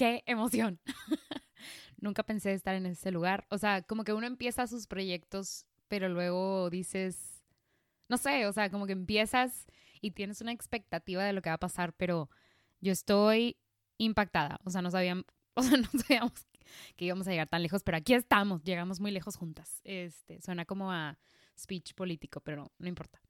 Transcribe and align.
qué 0.00 0.22
emoción. 0.24 0.80
Nunca 1.98 2.22
pensé 2.22 2.54
estar 2.54 2.74
en 2.74 2.86
ese 2.86 3.10
lugar. 3.10 3.46
O 3.50 3.58
sea, 3.58 3.82
como 3.82 4.02
que 4.02 4.14
uno 4.14 4.26
empieza 4.26 4.66
sus 4.66 4.86
proyectos, 4.86 5.66
pero 5.88 6.08
luego 6.08 6.70
dices, 6.70 7.44
no 8.08 8.16
sé, 8.16 8.46
o 8.46 8.52
sea, 8.54 8.70
como 8.70 8.86
que 8.86 8.94
empiezas 8.94 9.66
y 10.00 10.12
tienes 10.12 10.40
una 10.40 10.52
expectativa 10.52 11.22
de 11.22 11.34
lo 11.34 11.42
que 11.42 11.50
va 11.50 11.56
a 11.56 11.60
pasar, 11.60 11.92
pero 11.92 12.30
yo 12.80 12.92
estoy 12.92 13.58
impactada. 13.98 14.58
O 14.64 14.70
sea, 14.70 14.80
no 14.80 14.90
sabíamos, 14.90 15.26
o 15.54 15.62
sea, 15.62 15.76
no 15.76 15.88
sabíamos 16.00 16.46
que 16.96 17.04
íbamos 17.04 17.28
a 17.28 17.32
llegar 17.32 17.48
tan 17.48 17.62
lejos, 17.62 17.82
pero 17.82 17.98
aquí 17.98 18.14
estamos, 18.14 18.62
llegamos 18.62 19.00
muy 19.00 19.10
lejos 19.10 19.36
juntas. 19.36 19.82
Este, 19.84 20.40
suena 20.40 20.64
como 20.64 20.90
a 20.90 21.18
speech 21.58 21.92
político, 21.92 22.40
pero 22.40 22.72
no 22.78 22.88
importa. 22.88 23.20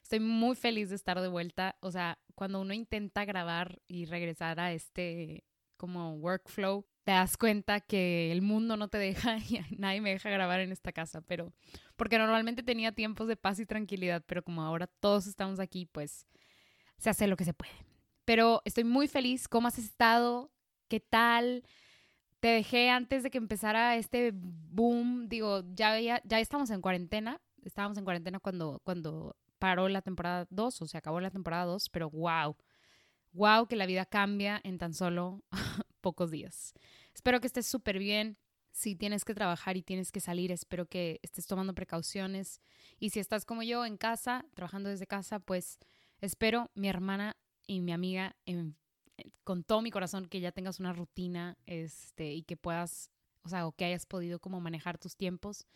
Estoy 0.00 0.20
muy 0.20 0.54
feliz 0.54 0.90
de 0.90 0.96
estar 0.96 1.20
de 1.20 1.26
vuelta. 1.26 1.76
O 1.80 1.90
sea, 1.90 2.20
cuando 2.36 2.60
uno 2.60 2.72
intenta 2.72 3.24
grabar 3.24 3.82
y 3.88 4.04
regresar 4.04 4.60
a 4.60 4.72
este 4.72 5.44
como 5.80 6.12
workflow, 6.16 6.84
te 7.04 7.12
das 7.12 7.38
cuenta 7.38 7.80
que 7.80 8.30
el 8.32 8.42
mundo 8.42 8.76
no 8.76 8.88
te 8.88 8.98
deja 8.98 9.38
y 9.48 9.76
nadie 9.78 10.02
me 10.02 10.10
deja 10.10 10.28
grabar 10.28 10.60
en 10.60 10.72
esta 10.72 10.92
casa, 10.92 11.22
pero 11.22 11.54
porque 11.96 12.18
normalmente 12.18 12.62
tenía 12.62 12.92
tiempos 12.92 13.26
de 13.28 13.36
paz 13.36 13.58
y 13.60 13.64
tranquilidad, 13.64 14.22
pero 14.26 14.42
como 14.42 14.60
ahora 14.60 14.86
todos 14.86 15.26
estamos 15.26 15.58
aquí, 15.58 15.86
pues 15.86 16.26
se 16.98 17.08
hace 17.08 17.26
lo 17.26 17.36
que 17.38 17.46
se 17.46 17.54
puede. 17.54 17.72
Pero 18.26 18.60
estoy 18.66 18.84
muy 18.84 19.08
feliz. 19.08 19.48
¿Cómo 19.48 19.68
has 19.68 19.78
estado? 19.78 20.52
¿Qué 20.88 21.00
tal? 21.00 21.64
Te 22.40 22.48
dejé 22.48 22.90
antes 22.90 23.22
de 23.22 23.30
que 23.30 23.38
empezara 23.38 23.96
este 23.96 24.32
boom. 24.34 25.30
Digo, 25.30 25.62
ya, 25.74 25.98
ya, 25.98 26.20
ya 26.24 26.40
estamos 26.40 26.68
en 26.68 26.82
cuarentena. 26.82 27.40
Estábamos 27.64 27.96
en 27.96 28.04
cuarentena 28.04 28.38
cuando, 28.38 28.82
cuando 28.84 29.34
paró 29.58 29.88
la 29.88 30.02
temporada 30.02 30.46
2 30.50 30.82
o 30.82 30.86
se 30.86 30.98
acabó 30.98 31.20
la 31.20 31.30
temporada 31.30 31.64
2, 31.64 31.88
pero 31.88 32.10
wow 32.10 32.54
wow, 33.32 33.66
que 33.66 33.76
la 33.76 33.86
vida 33.86 34.06
cambia 34.06 34.60
en 34.64 34.78
tan 34.78 34.94
solo 34.94 35.42
pocos 36.00 36.30
días. 36.30 36.74
Espero 37.14 37.40
que 37.40 37.46
estés 37.46 37.66
súper 37.66 37.98
bien. 37.98 38.38
Si 38.72 38.94
tienes 38.94 39.24
que 39.24 39.34
trabajar 39.34 39.76
y 39.76 39.82
tienes 39.82 40.12
que 40.12 40.20
salir, 40.20 40.52
espero 40.52 40.86
que 40.86 41.18
estés 41.22 41.46
tomando 41.46 41.74
precauciones. 41.74 42.60
Y 42.98 43.10
si 43.10 43.18
estás 43.18 43.44
como 43.44 43.62
yo 43.62 43.84
en 43.84 43.96
casa, 43.96 44.46
trabajando 44.54 44.88
desde 44.88 45.06
casa, 45.06 45.40
pues 45.40 45.78
espero 46.20 46.70
mi 46.74 46.88
hermana 46.88 47.36
y 47.66 47.80
mi 47.80 47.92
amiga 47.92 48.36
con 49.44 49.64
todo 49.64 49.82
mi 49.82 49.90
corazón 49.90 50.26
que 50.26 50.40
ya 50.40 50.52
tengas 50.52 50.80
una 50.80 50.92
rutina 50.92 51.58
este, 51.66 52.32
y 52.32 52.42
que 52.42 52.56
puedas, 52.56 53.10
o 53.42 53.48
sea, 53.48 53.66
o 53.66 53.72
que 53.72 53.84
hayas 53.84 54.06
podido 54.06 54.38
como 54.40 54.60
manejar 54.60 54.98
tus 54.98 55.16
tiempos 55.16 55.66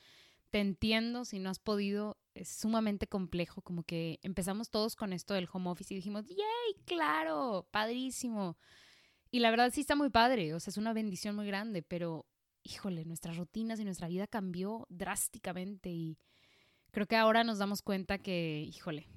te 0.55 0.61
entiendo 0.61 1.25
si 1.25 1.41
no 1.41 1.51
has 1.51 1.59
podido, 1.59 2.17
es 2.33 2.49
sumamente 2.49 3.09
complejo, 3.09 3.61
como 3.61 3.83
que 3.83 4.21
empezamos 4.23 4.71
todos 4.71 4.95
con 4.95 5.13
esto 5.13 5.35
del 5.35 5.49
home 5.53 5.69
office 5.69 5.93
y 5.93 5.97
dijimos, 5.97 6.29
¡yay! 6.29 6.85
Claro, 6.85 7.67
padrísimo. 7.73 8.57
Y 9.33 9.41
la 9.41 9.51
verdad 9.51 9.73
sí 9.75 9.81
está 9.81 9.97
muy 9.97 10.11
padre, 10.11 10.55
o 10.55 10.61
sea, 10.61 10.71
es 10.71 10.77
una 10.77 10.93
bendición 10.93 11.35
muy 11.35 11.49
grande, 11.49 11.83
pero 11.83 12.29
híjole, 12.63 13.05
nuestras 13.05 13.37
rutinas 13.37 13.81
y 13.81 13.85
nuestra 13.85 14.07
vida 14.07 14.29
cambió 14.29 14.87
drásticamente 14.91 15.91
y 15.91 16.21
creo 16.93 17.07
que 17.09 17.17
ahora 17.17 17.43
nos 17.43 17.59
damos 17.59 17.83
cuenta 17.83 18.19
que, 18.19 18.61
híjole, 18.61 19.09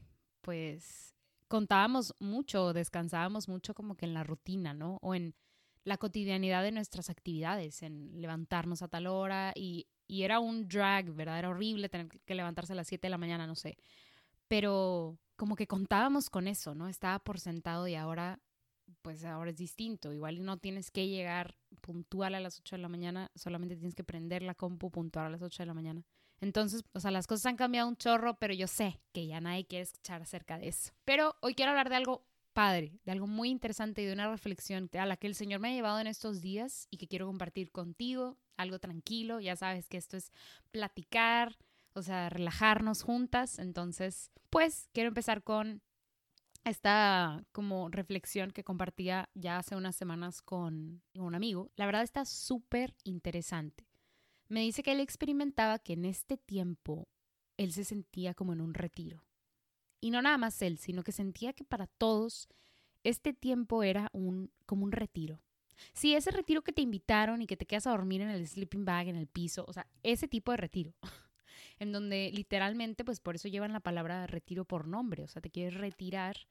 pues 0.42 1.14
contábamos 1.48 2.16
mucho, 2.20 2.74
descansábamos 2.74 3.48
mucho 3.48 3.76
como 3.76 3.94
que 3.94 4.08
en 4.08 4.16
la 4.16 4.24
rutina, 4.24 4.74
¿no? 4.74 4.98
O 5.04 5.14
en 5.14 5.36
la 5.88 5.98
cotidianidad 5.98 6.64
de 6.64 6.72
nuestras 6.72 7.10
actividades, 7.10 7.82
en 7.82 8.22
levantarnos 8.22 8.82
a 8.82 8.88
tal 8.88 9.08
hora 9.08 9.54
y 9.56 9.88
y 10.08 10.24
era 10.24 10.40
un 10.40 10.68
drag, 10.68 11.12
¿verdad? 11.12 11.40
Era 11.40 11.50
horrible 11.50 11.90
tener 11.90 12.08
que 12.08 12.36
levantarse 12.36 12.74
a 12.74 12.76
las 12.76 12.88
7 12.88 13.08
de 13.08 13.12
la 13.12 13.18
mañana, 13.18 13.46
no 13.46 13.56
sé. 13.56 13.78
Pero 14.48 15.20
como 15.36 15.56
que 15.56 15.68
contábamos 15.68 16.30
con 16.30 16.48
eso, 16.48 16.74
¿no? 16.74 16.88
Estaba 16.88 17.20
por 17.20 17.40
sentado 17.40 17.88
y 17.88 17.96
ahora, 17.96 18.40
pues 19.02 19.26
ahora 19.26 19.52
es 19.52 19.58
distinto. 19.58 20.14
Igual 20.14 20.44
no 20.46 20.58
tienes 20.58 20.92
que 20.92 21.08
llegar 21.08 21.58
puntual 21.82 22.36
a 22.36 22.40
las 22.40 22.60
8 22.60 22.78
de 22.78 22.82
la 22.82 22.88
mañana, 22.88 23.32
solamente 23.36 23.76
tienes 23.76 23.96
que 23.96 24.06
prender 24.06 24.44
la 24.44 24.56
compu 24.56 24.90
puntual 24.90 25.26
a 25.26 25.30
las 25.30 25.42
8 25.42 25.64
de 25.64 25.68
la 25.68 25.74
mañana. 25.74 26.06
Entonces, 26.40 26.84
o 26.94 27.00
sea, 27.00 27.12
las 27.12 27.28
cosas 27.28 27.48
han 27.48 27.58
cambiado 27.58 27.90
un 27.90 27.98
chorro, 27.98 28.38
pero 28.40 28.54
yo 28.54 28.68
sé 28.68 29.02
que 29.12 29.28
ya 29.28 29.42
nadie 29.42 29.66
quiere 29.66 29.84
escuchar 29.84 30.22
acerca 30.22 30.58
de 30.58 30.70
eso. 30.70 30.94
Pero 31.04 31.36
hoy 31.42 31.56
quiero 31.56 31.72
hablar 31.72 31.90
de 31.90 31.96
algo 31.96 32.26
padre, 32.58 33.00
de 33.06 33.12
algo 33.12 33.28
muy 33.28 33.52
interesante 33.52 34.02
y 34.02 34.06
de 34.06 34.14
una 34.14 34.32
reflexión 34.32 34.90
a 34.98 35.06
la 35.06 35.16
que 35.16 35.28
el 35.28 35.36
Señor 35.36 35.60
me 35.60 35.68
ha 35.68 35.74
llevado 35.74 36.00
en 36.00 36.08
estos 36.08 36.42
días 36.42 36.88
y 36.90 36.98
que 36.98 37.08
quiero 37.08 37.28
compartir 37.28 37.72
contigo 37.72 38.36
algo 38.56 38.80
tranquilo, 38.80 39.40
ya 39.40 39.56
sabes 39.56 39.88
que 39.88 39.98
esto 39.98 40.18
es 40.18 40.32
platicar, 40.72 41.56
o 41.94 42.02
sea, 42.02 42.32
relajarnos 42.32 43.04
juntas, 43.04 43.60
entonces, 43.60 44.32
pues 44.50 44.90
quiero 44.92 45.10
empezar 45.10 45.44
con 45.44 45.84
esta 46.64 47.46
como 47.52 47.90
reflexión 47.90 48.50
que 48.50 48.64
compartía 48.64 49.30
ya 49.36 49.60
hace 49.60 49.76
unas 49.76 49.96
semanas 49.96 50.42
con 50.42 51.04
un 51.14 51.36
amigo. 51.36 51.70
La 51.76 51.86
verdad 51.86 52.02
está 52.02 52.26
súper 52.26 52.96
interesante. 53.04 53.86
Me 54.48 54.62
dice 54.62 54.82
que 54.82 54.94
él 54.94 55.00
experimentaba 55.00 55.78
que 55.78 55.94
en 55.94 56.06
este 56.06 56.38
tiempo 56.38 57.08
él 57.56 57.72
se 57.72 57.84
sentía 57.84 58.34
como 58.34 58.54
en 58.54 58.62
un 58.62 58.74
retiro. 58.74 59.27
Y 60.00 60.12
no 60.12 60.22
nada 60.22 60.38
más 60.38 60.62
él, 60.62 60.78
sino 60.78 61.04
que 61.04 61.12
sentía 61.12 61.54
que 61.54 61.64
para 61.64 61.88
todos 61.88 62.48
este 63.04 63.34
tiempo 63.34 63.84
era 63.84 64.10
un 64.14 64.52
como 64.66 64.84
un 64.84 64.92
retiro. 64.92 65.42
Sí, 65.94 66.16
ese 66.16 66.32
retiro 66.32 66.64
que 66.64 66.74
te 66.74 66.82
invitaron 66.82 67.42
y 67.42 67.48
que 67.48 67.58
te 67.58 67.66
quedas 67.66 67.88
a 67.88 67.92
dormir 67.92 68.22
en 68.22 68.30
el 68.30 68.48
sleeping 68.48 68.86
bag, 68.86 69.08
en 69.08 69.16
el 69.16 69.28
piso, 69.28 69.66
o 69.68 69.74
sea, 69.74 69.88
ese 70.04 70.28
tipo 70.28 70.52
de 70.52 70.58
retiro, 70.58 70.94
en 71.80 71.92
donde 71.92 72.32
literalmente, 72.34 73.06
pues 73.06 73.20
por 73.20 73.36
eso 73.36 73.48
llevan 73.48 73.74
la 73.74 73.80
palabra 73.80 74.26
retiro 74.28 74.66
por 74.66 74.88
nombre, 74.88 75.24
o 75.24 75.28
sea, 75.28 75.42
te 75.42 75.52
quieres 75.52 75.76
retirar 75.76 76.48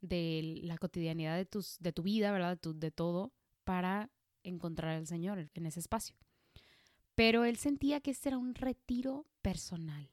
de 0.00 0.60
la 0.62 0.78
cotidianidad 0.78 1.36
de, 1.36 1.44
tus, 1.44 1.78
de 1.80 1.92
tu 1.92 2.02
vida, 2.02 2.30
¿verdad? 2.30 2.58
De, 2.60 2.72
de 2.72 2.90
todo, 2.90 3.32
para 3.64 4.10
encontrar 4.44 4.96
al 4.96 5.06
Señor 5.06 5.48
en 5.54 5.66
ese 5.66 5.80
espacio. 5.80 6.16
Pero 7.14 7.44
él 7.44 7.56
sentía 7.56 8.00
que 8.00 8.10
este 8.10 8.30
era 8.30 8.38
un 8.38 8.54
retiro 8.54 9.26
personal. 9.42 10.11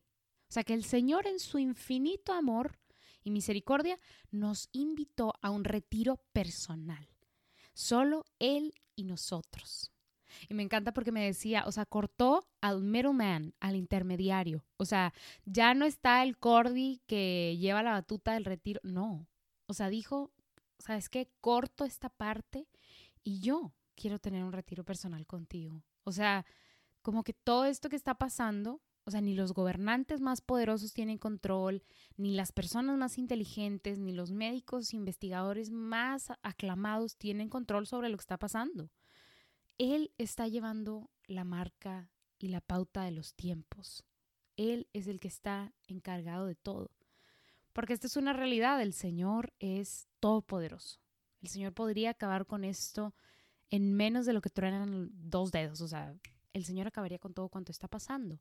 O 0.49 0.51
sea, 0.51 0.63
que 0.63 0.73
el 0.73 0.83
Señor 0.83 1.27
en 1.27 1.39
su 1.39 1.59
infinito 1.59 2.33
amor 2.33 2.79
y 3.23 3.29
misericordia 3.29 3.99
nos 4.31 4.69
invitó 4.71 5.33
a 5.41 5.51
un 5.51 5.63
retiro 5.63 6.17
personal. 6.33 7.07
Solo 7.73 8.25
Él 8.39 8.73
y 8.95 9.03
nosotros. 9.03 9.91
Y 10.47 10.53
me 10.53 10.63
encanta 10.63 10.93
porque 10.93 11.11
me 11.11 11.25
decía, 11.25 11.63
o 11.65 11.71
sea, 11.71 11.85
cortó 11.85 12.47
al 12.61 12.81
middleman, 12.81 13.53
al 13.59 13.75
intermediario. 13.75 14.65
O 14.77 14.85
sea, 14.85 15.13
ya 15.45 15.73
no 15.73 15.85
está 15.85 16.23
el 16.23 16.37
Cordy 16.37 17.01
que 17.07 17.57
lleva 17.59 17.83
la 17.83 17.91
batuta 17.91 18.33
del 18.33 18.45
retiro. 18.45 18.79
No. 18.83 19.27
O 19.67 19.73
sea, 19.73 19.89
dijo, 19.89 20.31
¿sabes 20.79 21.09
qué? 21.09 21.29
Corto 21.41 21.85
esta 21.85 22.09
parte 22.09 22.67
y 23.23 23.39
yo 23.39 23.73
quiero 23.95 24.17
tener 24.17 24.43
un 24.43 24.53
retiro 24.53 24.83
personal 24.83 25.25
contigo. 25.27 25.83
O 26.03 26.11
sea, 26.11 26.45
como 27.01 27.23
que 27.23 27.33
todo 27.33 27.65
esto 27.65 27.89
que 27.89 27.95
está 27.95 28.15
pasando 28.15 28.81
o 29.09 29.11
sea, 29.11 29.21
ni 29.21 29.33
los 29.33 29.53
gobernantes 29.53 30.21
más 30.21 30.39
poderosos 30.39 30.93
tienen 30.93 31.17
control, 31.17 31.81
ni 32.15 32.35
las 32.35 32.51
personas 32.51 32.95
más 32.95 33.17
inteligentes, 33.17 33.97
ni 33.97 34.11
los 34.11 34.29
médicos 34.29 34.93
investigadores 34.93 35.71
más 35.71 36.31
aclamados 36.43 37.17
tienen 37.17 37.49
control 37.49 37.87
sobre 37.87 38.09
lo 38.09 38.17
que 38.17 38.21
está 38.21 38.37
pasando. 38.37 38.91
Él 39.79 40.13
está 40.19 40.47
llevando 40.47 41.09
la 41.25 41.43
marca 41.43 42.11
y 42.37 42.49
la 42.49 42.61
pauta 42.61 43.03
de 43.03 43.09
los 43.09 43.33
tiempos. 43.33 44.05
Él 44.57 44.87
es 44.93 45.07
el 45.07 45.19
que 45.19 45.27
está 45.27 45.73
encargado 45.87 46.45
de 46.45 46.53
todo. 46.53 46.91
Porque 47.73 47.93
esta 47.93 48.05
es 48.05 48.15
una 48.15 48.33
realidad, 48.33 48.79
el 48.79 48.93
Señor 48.93 49.53
es 49.57 50.07
todopoderoso. 50.19 50.99
El 51.41 51.49
Señor 51.49 51.73
podría 51.73 52.11
acabar 52.11 52.45
con 52.45 52.63
esto 52.63 53.15
en 53.71 53.95
menos 53.95 54.27
de 54.27 54.33
lo 54.33 54.41
que 54.41 54.51
truenan 54.51 55.09
dos 55.13 55.51
dedos, 55.51 55.81
o 55.81 55.87
sea, 55.87 56.15
el 56.53 56.63
Señor 56.63 56.85
acabaría 56.85 57.17
con 57.17 57.33
todo 57.33 57.49
cuanto 57.49 57.71
está 57.71 57.87
pasando. 57.87 58.39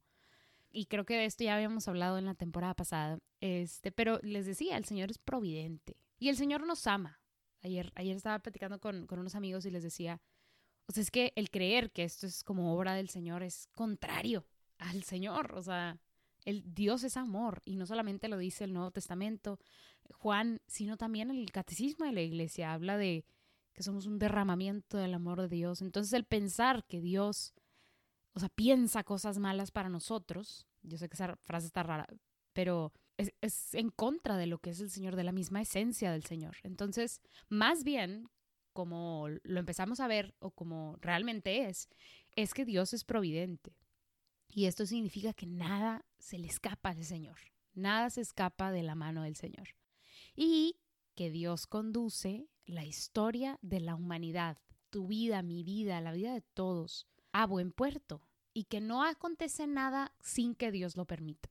Y 0.70 0.86
creo 0.86 1.04
que 1.04 1.16
de 1.16 1.24
esto 1.24 1.44
ya 1.44 1.54
habíamos 1.54 1.88
hablado 1.88 2.18
en 2.18 2.26
la 2.26 2.34
temporada 2.34 2.74
pasada. 2.74 3.18
Este, 3.40 3.92
pero 3.92 4.18
les 4.22 4.46
decía, 4.46 4.76
el 4.76 4.84
Señor 4.84 5.10
es 5.10 5.18
providente 5.18 5.96
y 6.18 6.28
el 6.28 6.36
Señor 6.36 6.66
nos 6.66 6.86
ama. 6.86 7.20
Ayer, 7.62 7.92
ayer 7.96 8.16
estaba 8.16 8.38
platicando 8.38 8.78
con, 8.78 9.06
con 9.06 9.18
unos 9.18 9.34
amigos 9.34 9.64
y 9.66 9.70
les 9.70 9.82
decía, 9.82 10.20
o 10.86 10.92
sea, 10.92 11.02
es 11.02 11.10
que 11.10 11.32
el 11.36 11.50
creer 11.50 11.90
que 11.90 12.04
esto 12.04 12.26
es 12.26 12.42
como 12.44 12.74
obra 12.74 12.94
del 12.94 13.08
Señor 13.08 13.42
es 13.42 13.68
contrario 13.74 14.46
al 14.78 15.02
Señor. 15.02 15.54
O 15.54 15.62
sea, 15.62 15.98
el 16.44 16.62
Dios 16.74 17.04
es 17.04 17.16
amor 17.16 17.62
y 17.64 17.76
no 17.76 17.86
solamente 17.86 18.28
lo 18.28 18.38
dice 18.38 18.64
el 18.64 18.72
Nuevo 18.72 18.90
Testamento, 18.90 19.58
Juan, 20.10 20.62
sino 20.66 20.96
también 20.96 21.30
el 21.30 21.50
catecismo 21.52 22.06
de 22.06 22.12
la 22.12 22.22
iglesia 22.22 22.72
habla 22.72 22.96
de 22.96 23.26
que 23.74 23.82
somos 23.82 24.06
un 24.06 24.18
derramamiento 24.18 24.96
del 24.96 25.14
amor 25.14 25.40
de 25.42 25.48
Dios. 25.48 25.82
Entonces 25.82 26.12
el 26.14 26.24
pensar 26.24 26.84
que 26.86 27.00
Dios, 27.00 27.54
o 28.38 28.40
sea, 28.40 28.48
piensa 28.50 29.02
cosas 29.02 29.40
malas 29.40 29.72
para 29.72 29.88
nosotros, 29.88 30.68
yo 30.82 30.96
sé 30.96 31.08
que 31.08 31.14
esa 31.14 31.34
frase 31.42 31.66
está 31.66 31.82
rara, 31.82 32.06
pero 32.52 32.92
es, 33.16 33.32
es 33.40 33.74
en 33.74 33.90
contra 33.90 34.36
de 34.36 34.46
lo 34.46 34.58
que 34.60 34.70
es 34.70 34.80
el 34.80 34.90
Señor, 34.90 35.16
de 35.16 35.24
la 35.24 35.32
misma 35.32 35.60
esencia 35.60 36.12
del 36.12 36.22
Señor. 36.22 36.56
Entonces, 36.62 37.20
más 37.48 37.82
bien, 37.82 38.28
como 38.72 39.26
lo 39.42 39.58
empezamos 39.58 39.98
a 39.98 40.06
ver 40.06 40.36
o 40.38 40.52
como 40.52 40.98
realmente 41.00 41.68
es, 41.68 41.88
es 42.36 42.54
que 42.54 42.64
Dios 42.64 42.94
es 42.94 43.02
providente. 43.02 43.76
Y 44.46 44.66
esto 44.66 44.86
significa 44.86 45.32
que 45.32 45.46
nada 45.46 46.06
se 46.20 46.38
le 46.38 46.46
escapa 46.46 46.90
al 46.90 47.02
Señor, 47.02 47.38
nada 47.74 48.08
se 48.08 48.20
escapa 48.20 48.70
de 48.70 48.84
la 48.84 48.94
mano 48.94 49.24
del 49.24 49.34
Señor. 49.34 49.70
Y 50.36 50.76
que 51.16 51.28
Dios 51.32 51.66
conduce 51.66 52.48
la 52.66 52.84
historia 52.84 53.58
de 53.62 53.80
la 53.80 53.96
humanidad, 53.96 54.58
tu 54.90 55.08
vida, 55.08 55.42
mi 55.42 55.64
vida, 55.64 56.00
la 56.00 56.12
vida 56.12 56.34
de 56.34 56.42
todos, 56.42 57.08
a 57.32 57.46
buen 57.46 57.72
puerto 57.72 58.27
y 58.58 58.64
que 58.64 58.80
no 58.80 59.04
acontece 59.04 59.68
nada 59.68 60.12
sin 60.18 60.56
que 60.56 60.72
Dios 60.72 60.96
lo 60.96 61.04
permita. 61.04 61.48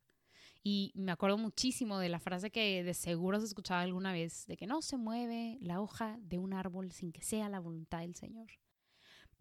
Y 0.62 0.92
me 0.94 1.13
acuerdo 1.13 1.38
muchísimo 1.38 2.00
de 2.00 2.09
la 2.09 2.19
frase 2.19 2.51
que 2.51 2.83
de 2.83 2.94
seguro 2.94 3.39
se 3.39 3.45
escuchaba 3.45 3.80
alguna 3.80 4.12
vez, 4.12 4.45
de 4.45 4.57
que 4.57 4.68
no 4.68 4.81
se 4.81 4.98
mueve 4.98 5.57
la 5.62 5.80
hoja 5.80 6.18
de 6.19 6.38
un 6.38 6.51
árbol 6.51 6.92
sin 6.92 7.13
que 7.13 7.21
sea 7.21 7.48
la 7.48 7.62
voluntad 7.62 8.00
del 8.00 8.15
Señor. 8.15 8.48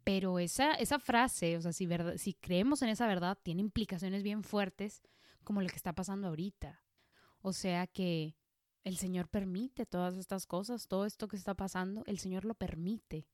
Pero 0.04 0.38
esa, 0.38 0.74
esa 0.74 1.00
frase, 1.00 1.56
o 1.56 1.60
sea, 1.60 1.72
si, 1.72 1.88
si 2.18 2.34
creemos 2.34 2.82
en 2.82 2.90
esa 2.90 3.08
verdad, 3.08 3.36
tiene 3.42 3.62
implicaciones 3.62 4.22
bien 4.22 4.44
fuertes 4.44 5.02
como 5.42 5.60
lo 5.60 5.66
que 5.68 5.74
está 5.74 5.92
pasando 5.92 6.28
ahorita. 6.28 6.84
O 7.40 7.52
sea 7.52 7.88
que 7.88 8.36
el 8.84 8.96
Señor 8.96 9.26
permite 9.26 9.86
todas 9.86 10.16
estas 10.16 10.46
cosas, 10.46 10.86
todo 10.86 11.04
esto 11.04 11.26
que 11.26 11.36
está 11.36 11.54
pasando, 11.54 12.04
el 12.06 12.20
Señor 12.20 12.44
lo 12.44 12.54
permite. 12.54 13.26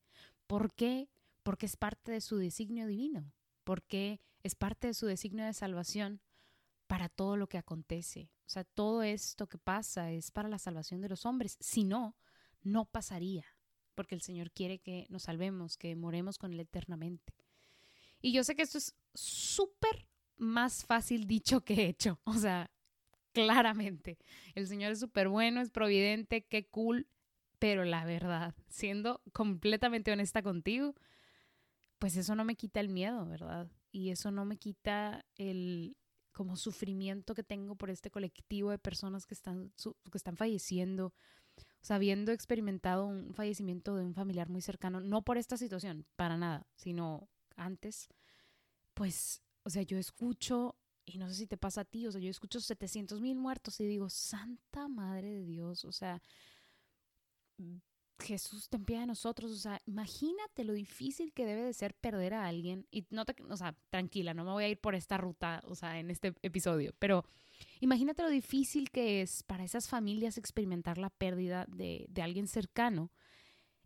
¿Por 0.46 0.72
qué? 0.72 1.10
Porque 1.42 1.66
es 1.66 1.76
parte 1.76 2.12
de 2.12 2.22
su 2.22 2.38
designio 2.38 2.86
divino, 2.86 3.30
porque 3.64 4.20
es 4.42 4.54
parte 4.54 4.88
de 4.88 4.94
su 4.94 5.06
designio 5.06 5.44
de 5.44 5.52
salvación 5.52 6.20
para 6.86 7.08
todo 7.08 7.36
lo 7.36 7.48
que 7.48 7.58
acontece. 7.58 8.30
O 8.46 8.50
sea, 8.50 8.64
todo 8.64 9.02
esto 9.02 9.48
que 9.48 9.58
pasa 9.58 10.10
es 10.10 10.30
para 10.30 10.48
la 10.48 10.58
salvación 10.58 11.00
de 11.00 11.08
los 11.08 11.24
hombres. 11.24 11.56
Si 11.60 11.84
no, 11.84 12.16
no 12.62 12.84
pasaría, 12.84 13.46
porque 13.94 14.14
el 14.14 14.20
Señor 14.20 14.50
quiere 14.50 14.78
que 14.78 15.06
nos 15.08 15.22
salvemos, 15.22 15.76
que 15.76 15.96
moremos 15.96 16.38
con 16.38 16.52
Él 16.52 16.60
eternamente. 16.60 17.32
Y 18.20 18.32
yo 18.32 18.44
sé 18.44 18.54
que 18.54 18.62
esto 18.62 18.78
es 18.78 18.94
súper 19.14 20.06
más 20.36 20.84
fácil 20.84 21.26
dicho 21.26 21.64
que 21.64 21.86
hecho. 21.86 22.20
O 22.24 22.34
sea, 22.34 22.70
claramente. 23.32 24.18
El 24.54 24.66
Señor 24.66 24.92
es 24.92 25.00
súper 25.00 25.28
bueno, 25.28 25.60
es 25.60 25.70
providente, 25.70 26.44
qué 26.44 26.66
cool. 26.66 27.08
Pero 27.58 27.84
la 27.84 28.04
verdad, 28.04 28.54
siendo 28.68 29.22
completamente 29.32 30.12
honesta 30.12 30.42
contigo, 30.42 30.94
pues 32.02 32.16
eso 32.16 32.34
no 32.34 32.44
me 32.44 32.56
quita 32.56 32.80
el 32.80 32.88
miedo, 32.88 33.24
¿verdad? 33.26 33.70
Y 33.92 34.10
eso 34.10 34.32
no 34.32 34.44
me 34.44 34.56
quita 34.56 35.24
el, 35.36 35.96
como 36.32 36.56
sufrimiento 36.56 37.32
que 37.32 37.44
tengo 37.44 37.76
por 37.76 37.90
este 37.90 38.10
colectivo 38.10 38.72
de 38.72 38.78
personas 38.78 39.24
que 39.24 39.34
están, 39.34 39.72
que 40.10 40.18
están 40.18 40.36
falleciendo, 40.36 41.14
o 41.56 41.84
sea, 41.84 41.94
habiendo 41.94 42.32
experimentado 42.32 43.06
un 43.06 43.32
fallecimiento 43.34 43.94
de 43.94 44.04
un 44.04 44.14
familiar 44.14 44.48
muy 44.48 44.62
cercano, 44.62 44.98
no 44.98 45.22
por 45.22 45.38
esta 45.38 45.56
situación, 45.56 46.04
para 46.16 46.36
nada, 46.36 46.66
sino 46.74 47.28
antes, 47.54 48.08
pues, 48.94 49.40
o 49.62 49.70
sea, 49.70 49.82
yo 49.82 49.96
escucho, 49.96 50.74
y 51.04 51.18
no 51.18 51.28
sé 51.28 51.34
si 51.36 51.46
te 51.46 51.56
pasa 51.56 51.82
a 51.82 51.84
ti, 51.84 52.08
o 52.08 52.10
sea, 52.10 52.20
yo 52.20 52.30
escucho 52.30 52.58
700 52.58 53.20
mil 53.20 53.36
muertos 53.36 53.78
y 53.78 53.86
digo, 53.86 54.10
Santa 54.10 54.88
Madre 54.88 55.30
de 55.30 55.44
Dios, 55.44 55.84
o 55.84 55.92
sea, 55.92 56.20
Jesús 58.22 58.68
ten 58.68 58.84
piedad 58.84 59.02
de 59.02 59.08
nosotros, 59.08 59.50
o 59.50 59.56
sea, 59.56 59.80
imagínate 59.86 60.64
lo 60.64 60.72
difícil 60.72 61.32
que 61.32 61.44
debe 61.44 61.62
de 61.62 61.72
ser 61.72 61.94
perder 61.94 62.34
a 62.34 62.46
alguien 62.46 62.86
y 62.90 63.06
no 63.10 63.24
te, 63.24 63.34
o 63.48 63.56
sea, 63.56 63.76
tranquila, 63.90 64.34
no 64.34 64.44
me 64.44 64.52
voy 64.52 64.64
a 64.64 64.68
ir 64.68 64.80
por 64.80 64.94
esta 64.94 65.18
ruta, 65.18 65.60
o 65.66 65.74
sea, 65.74 65.98
en 65.98 66.10
este 66.10 66.34
episodio, 66.42 66.94
pero 66.98 67.24
imagínate 67.80 68.22
lo 68.22 68.30
difícil 68.30 68.90
que 68.90 69.22
es 69.22 69.42
para 69.42 69.64
esas 69.64 69.88
familias 69.88 70.38
experimentar 70.38 70.98
la 70.98 71.10
pérdida 71.10 71.66
de, 71.68 72.06
de 72.08 72.22
alguien 72.22 72.46
cercano 72.46 73.10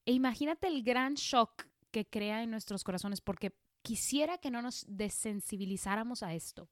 e 0.05 0.12
imagínate 0.12 0.69
el 0.69 0.83
gran 0.83 1.15
shock 1.15 1.67
que 1.91 2.06
crea 2.06 2.43
en 2.43 2.50
nuestros 2.50 2.85
corazones 2.85 3.21
porque 3.21 3.56
quisiera 3.83 4.38
que 4.38 4.50
no 4.50 4.62
nos 4.62 4.85
desensibilizáramos 4.88 6.23
a 6.23 6.35
esto. 6.35 6.69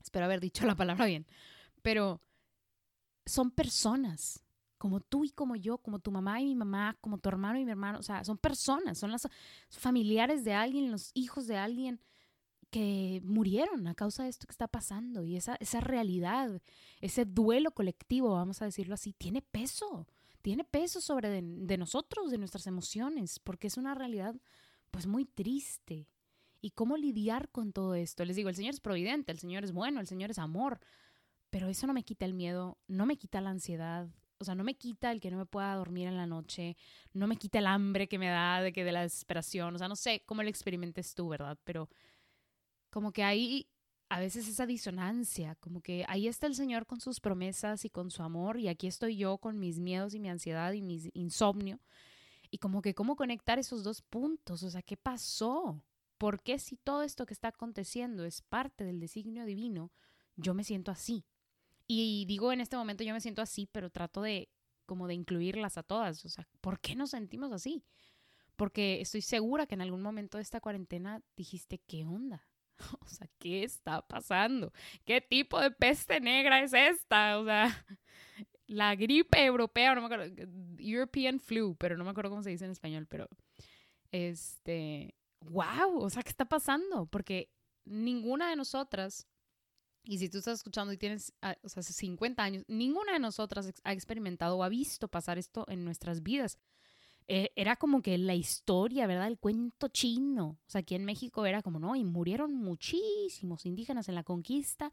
Espero 0.00 0.26
haber 0.26 0.40
dicho 0.40 0.66
la 0.66 0.76
palabra 0.76 1.06
bien, 1.06 1.26
pero 1.82 2.20
son 3.26 3.50
personas 3.50 4.43
como 4.84 5.00
tú 5.00 5.24
y 5.24 5.30
como 5.30 5.56
yo, 5.56 5.78
como 5.78 5.98
tu 5.98 6.10
mamá 6.10 6.42
y 6.42 6.44
mi 6.44 6.56
mamá, 6.56 6.98
como 7.00 7.16
tu 7.16 7.30
hermano 7.30 7.58
y 7.58 7.64
mi 7.64 7.70
hermano, 7.70 8.00
o 8.00 8.02
sea, 8.02 8.22
son 8.22 8.36
personas, 8.36 8.98
son 8.98 9.12
las 9.12 9.26
familiares 9.70 10.44
de 10.44 10.52
alguien, 10.52 10.90
los 10.90 11.10
hijos 11.14 11.46
de 11.46 11.56
alguien 11.56 12.02
que 12.68 13.22
murieron 13.24 13.88
a 13.88 13.94
causa 13.94 14.24
de 14.24 14.28
esto 14.28 14.46
que 14.46 14.52
está 14.52 14.68
pasando 14.68 15.24
y 15.24 15.36
esa, 15.36 15.56
esa 15.58 15.80
realidad, 15.80 16.60
ese 17.00 17.24
duelo 17.24 17.70
colectivo, 17.70 18.34
vamos 18.34 18.60
a 18.60 18.66
decirlo 18.66 18.92
así, 18.92 19.14
tiene 19.14 19.40
peso, 19.40 20.06
tiene 20.42 20.64
peso 20.64 21.00
sobre 21.00 21.30
de, 21.30 21.78
nosotros, 21.78 22.30
de 22.30 22.36
nuestras 22.36 22.66
emociones, 22.66 23.38
porque 23.38 23.68
es 23.68 23.78
una 23.78 23.94
realidad 23.94 24.36
pues 24.90 25.06
muy 25.06 25.24
triste. 25.24 26.10
¿Y 26.60 26.72
cómo 26.72 26.98
lidiar 26.98 27.48
con 27.48 27.72
todo 27.72 27.94
esto? 27.94 28.22
Les 28.26 28.36
digo, 28.36 28.50
el 28.50 28.54
Señor 28.54 28.74
es 28.74 28.80
providente, 28.80 29.32
el 29.32 29.38
Señor 29.38 29.64
es 29.64 29.72
bueno, 29.72 30.00
el 30.00 30.06
Señor 30.06 30.30
es 30.30 30.38
amor, 30.38 30.78
pero 31.48 31.68
eso 31.68 31.86
no 31.86 31.94
me 31.94 32.04
quita 32.04 32.26
el 32.26 32.34
miedo, 32.34 32.76
no 32.86 33.06
me 33.06 33.16
quita 33.16 33.40
la 33.40 33.48
ansiedad, 33.48 34.10
o 34.38 34.44
sea, 34.44 34.54
no 34.54 34.64
me 34.64 34.74
quita 34.74 35.10
el 35.10 35.20
que 35.20 35.30
no 35.30 35.38
me 35.38 35.46
pueda 35.46 35.74
dormir 35.74 36.08
en 36.08 36.16
la 36.16 36.26
noche, 36.26 36.76
no 37.12 37.26
me 37.26 37.36
quita 37.36 37.58
el 37.58 37.66
hambre 37.66 38.08
que 38.08 38.18
me 38.18 38.28
da 38.28 38.60
de 38.60 38.72
que 38.72 38.84
de 38.84 38.92
la 38.92 39.02
desesperación, 39.02 39.74
o 39.74 39.78
sea, 39.78 39.88
no 39.88 39.96
sé 39.96 40.22
cómo 40.26 40.42
lo 40.42 40.48
experimentes 40.48 41.14
tú, 41.14 41.28
¿verdad? 41.28 41.58
Pero 41.64 41.88
como 42.90 43.12
que 43.12 43.24
hay 43.24 43.68
a 44.08 44.20
veces 44.20 44.46
esa 44.48 44.66
disonancia, 44.66 45.56
como 45.56 45.80
que 45.80 46.04
ahí 46.08 46.28
está 46.28 46.46
el 46.46 46.54
Señor 46.54 46.86
con 46.86 47.00
sus 47.00 47.20
promesas 47.20 47.84
y 47.84 47.90
con 47.90 48.10
su 48.10 48.22
amor 48.22 48.58
y 48.58 48.68
aquí 48.68 48.86
estoy 48.86 49.16
yo 49.16 49.38
con 49.38 49.58
mis 49.58 49.80
miedos 49.80 50.14
y 50.14 50.20
mi 50.20 50.28
ansiedad 50.28 50.72
y 50.72 50.82
mi 50.82 51.10
insomnio. 51.14 51.80
Y 52.50 52.58
como 52.58 52.82
que 52.82 52.94
cómo 52.94 53.16
conectar 53.16 53.58
esos 53.58 53.82
dos 53.82 54.02
puntos, 54.02 54.62
o 54.62 54.70
sea, 54.70 54.82
¿qué 54.82 54.96
pasó? 54.96 55.82
¿Por 56.18 56.42
qué 56.42 56.58
si 56.58 56.76
todo 56.76 57.02
esto 57.02 57.26
que 57.26 57.34
está 57.34 57.48
aconteciendo 57.48 58.24
es 58.24 58.42
parte 58.42 58.84
del 58.84 59.00
designio 59.00 59.44
divino, 59.44 59.90
yo 60.36 60.54
me 60.54 60.62
siento 60.62 60.92
así? 60.92 61.24
Y 61.86 62.24
digo 62.26 62.52
en 62.52 62.60
este 62.60 62.76
momento 62.76 63.04
yo 63.04 63.12
me 63.12 63.20
siento 63.20 63.42
así, 63.42 63.68
pero 63.70 63.90
trato 63.90 64.22
de 64.22 64.48
como 64.86 65.06
de 65.06 65.14
incluirlas 65.14 65.78
a 65.78 65.82
todas. 65.82 66.24
O 66.24 66.28
sea, 66.28 66.48
¿por 66.60 66.80
qué 66.80 66.94
nos 66.94 67.10
sentimos 67.10 67.52
así? 67.52 67.84
Porque 68.56 69.00
estoy 69.00 69.22
segura 69.22 69.66
que 69.66 69.74
en 69.74 69.80
algún 69.82 70.02
momento 70.02 70.38
de 70.38 70.42
esta 70.42 70.60
cuarentena 70.60 71.22
dijiste, 71.36 71.78
¿qué 71.86 72.04
onda? 72.04 72.46
O 73.00 73.06
sea, 73.06 73.28
¿qué 73.38 73.62
está 73.62 74.02
pasando? 74.02 74.72
¿Qué 75.04 75.20
tipo 75.20 75.60
de 75.60 75.70
peste 75.70 76.20
negra 76.20 76.60
es 76.60 76.72
esta? 76.72 77.38
O 77.38 77.44
sea, 77.44 77.68
la 78.66 78.94
gripe 78.96 79.44
europea, 79.44 79.94
no 79.94 80.00
me 80.00 80.06
acuerdo, 80.06 80.34
European 80.78 81.38
flu, 81.38 81.76
pero 81.76 81.96
no 81.96 82.04
me 82.04 82.10
acuerdo 82.10 82.30
cómo 82.30 82.42
se 82.42 82.50
dice 82.50 82.64
en 82.64 82.72
español, 82.72 83.06
pero 83.06 83.28
este, 84.10 85.14
wow, 85.40 85.98
o 85.98 86.10
sea, 86.10 86.22
¿qué 86.22 86.30
está 86.30 86.44
pasando? 86.44 87.06
Porque 87.06 87.50
ninguna 87.84 88.50
de 88.50 88.56
nosotras 88.56 89.28
y 90.04 90.18
si 90.18 90.28
tú 90.28 90.38
estás 90.38 90.58
escuchando 90.58 90.92
y 90.92 90.98
tienes, 90.98 91.32
ah, 91.40 91.56
o 91.62 91.68
sea, 91.68 91.82
50 91.82 92.42
años, 92.42 92.64
ninguna 92.68 93.14
de 93.14 93.18
nosotras 93.18 93.72
ha 93.82 93.92
experimentado 93.92 94.56
o 94.56 94.62
ha 94.62 94.68
visto 94.68 95.08
pasar 95.08 95.38
esto 95.38 95.64
en 95.68 95.84
nuestras 95.84 96.22
vidas. 96.22 96.58
Eh, 97.26 97.52
era 97.56 97.76
como 97.76 98.02
que 98.02 98.18
la 98.18 98.34
historia, 98.34 99.06
¿verdad? 99.06 99.28
El 99.28 99.38
cuento 99.38 99.88
chino. 99.88 100.58
O 100.66 100.70
sea, 100.70 100.80
aquí 100.82 100.94
en 100.94 101.06
México 101.06 101.46
era 101.46 101.62
como, 101.62 101.78
no, 101.78 101.96
y 101.96 102.04
murieron 102.04 102.54
muchísimos 102.54 103.64
indígenas 103.64 104.08
en 104.10 104.14
la 104.14 104.24
conquista 104.24 104.90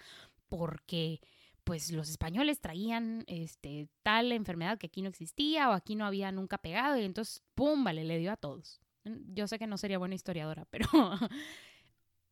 porque 0.48 1.20
pues 1.65 1.91
los 1.91 2.10
españoles 2.10 2.60
traían 2.60 3.24
este, 3.27 3.89
tal 4.01 4.32
enfermedad 4.32 4.77
que 4.77 4.88
aquí 4.88 5.01
no 5.01 5.10
existía 5.10 5.70
o 5.70 5.74
aquí 5.74 5.96
no 5.96 6.06
había 6.06 6.32
nunca 6.32 6.58
pegado 6.58 6.98
y 6.98 7.03
entonces, 7.03 7.44
¡pum!, 7.53 7.84
vale, 7.84 8.03
le 8.06 8.18
dio 8.18 8.32
a 8.32 8.38
todos. 8.38 8.82
Yo 9.03 9.48
sé 9.48 9.60
que 9.60 9.68
no 9.68 9.77
sería 9.77 9.98
buena 9.98 10.15
historiadora, 10.15 10.65
pero, 10.70 10.88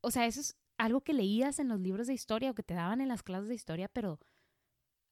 o 0.01 0.11
sea, 0.11 0.25
eso 0.25 0.39
es 0.39 0.55
algo 0.79 1.01
que 1.01 1.13
leías 1.13 1.59
en 1.59 1.67
los 1.67 1.79
libros 1.79 2.07
de 2.07 2.13
historia 2.13 2.49
o 2.49 2.55
que 2.55 2.63
te 2.63 2.73
daban 2.73 3.01
en 3.01 3.09
las 3.09 3.21
clases 3.21 3.49
de 3.49 3.55
historia, 3.55 3.89
pero 3.89 4.19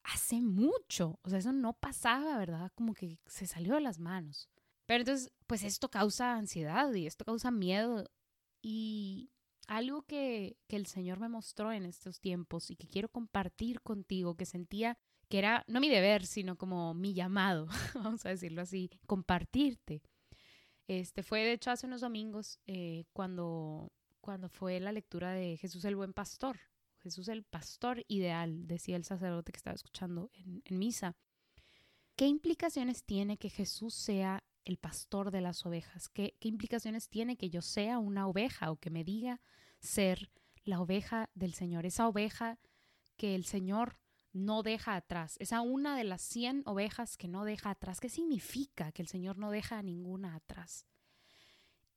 hace 0.03 0.41
mucho. 0.41 1.19
O 1.21 1.29
sea, 1.29 1.39
eso 1.39 1.51
no 1.51 1.73
pasaba, 1.73 2.37
¿verdad? 2.37 2.71
Como 2.73 2.93
que 2.93 3.19
se 3.27 3.45
salió 3.45 3.75
de 3.75 3.81
las 3.81 3.99
manos. 3.99 4.49
Pero 4.85 5.01
entonces, 5.01 5.31
pues 5.45 5.63
esto 5.63 5.89
causa 5.89 6.35
ansiedad 6.35 6.91
y 6.93 7.05
esto 7.05 7.25
causa 7.25 7.51
miedo. 7.51 8.09
Y 8.61 9.29
algo 9.67 10.03
que, 10.03 10.57
que 10.67 10.77
el 10.77 10.87
Señor 10.87 11.19
me 11.19 11.27
mostró 11.27 11.73
en 11.73 11.85
estos 11.85 12.21
tiempos 12.21 12.71
y 12.71 12.77
que 12.77 12.87
quiero 12.87 13.09
compartir 13.09 13.81
contigo, 13.81 14.35
que 14.37 14.45
sentía 14.45 14.97
que 15.27 15.39
era 15.39 15.65
no 15.67 15.81
mi 15.81 15.89
deber, 15.89 16.25
sino 16.25 16.57
como 16.57 16.93
mi 16.93 17.13
llamado, 17.13 17.67
vamos 17.95 18.25
a 18.25 18.29
decirlo 18.29 18.61
así, 18.61 18.89
compartirte. 19.05 20.01
Este 20.87 21.21
fue 21.21 21.43
de 21.43 21.51
hecho 21.51 21.71
hace 21.71 21.85
unos 21.85 21.99
domingos 21.99 22.59
eh, 22.65 23.03
cuando, 23.11 23.91
cuando 24.27 24.49
fue 24.49 24.81
la 24.81 24.91
lectura 24.91 25.31
de 25.31 25.55
Jesús 25.55 25.85
el 25.85 25.95
buen 25.95 26.11
pastor. 26.11 26.59
Jesús 26.99 27.29
el 27.29 27.45
pastor 27.45 28.03
ideal, 28.09 28.67
decía 28.67 28.97
el 28.97 29.05
sacerdote 29.05 29.53
que 29.53 29.57
estaba 29.57 29.73
escuchando 29.73 30.29
en, 30.33 30.61
misa. 30.77 31.15
¿Qué 32.17 32.27
implicaciones 32.27 33.05
tiene 33.05 33.37
que 33.37 33.49
Jesús 33.49 33.93
sea 33.93 34.43
el 34.65 34.75
pastor 34.79 35.31
de 35.31 35.39
las 35.39 35.65
ovejas? 35.65 36.09
¿Qué, 36.09 36.35
¿Qué 36.41 36.49
implicaciones 36.49 37.07
tiene 37.07 37.37
que 37.37 37.49
yo 37.49 37.61
sea 37.61 37.99
una 37.99 38.27
oveja 38.27 38.69
o 38.69 38.75
que 38.75 38.89
me 38.89 39.05
diga 39.05 39.39
ser 39.79 40.29
la 40.65 40.81
oveja 40.81 41.29
del 41.33 41.53
Señor? 41.53 41.85
Esa 41.85 42.05
oveja 42.05 42.59
que 43.15 43.33
el 43.33 43.45
Señor 43.45 43.97
no 44.33 44.61
deja 44.61 44.97
atrás. 44.97 45.37
Esa 45.39 45.61
una 45.61 45.95
de 45.95 46.03
las 46.03 46.21
100 46.21 46.63
ovejas 46.65 47.15
que 47.15 47.29
no 47.29 47.45
deja 47.45 47.69
atrás. 47.69 48.01
¿Qué 48.01 48.09
significa 48.09 48.91
que 48.91 49.03
el 49.03 49.07
Señor 49.07 49.37
no 49.37 49.51
deja 49.51 49.77
a 49.77 49.83
ninguna 49.83 50.35
atrás? 50.35 50.85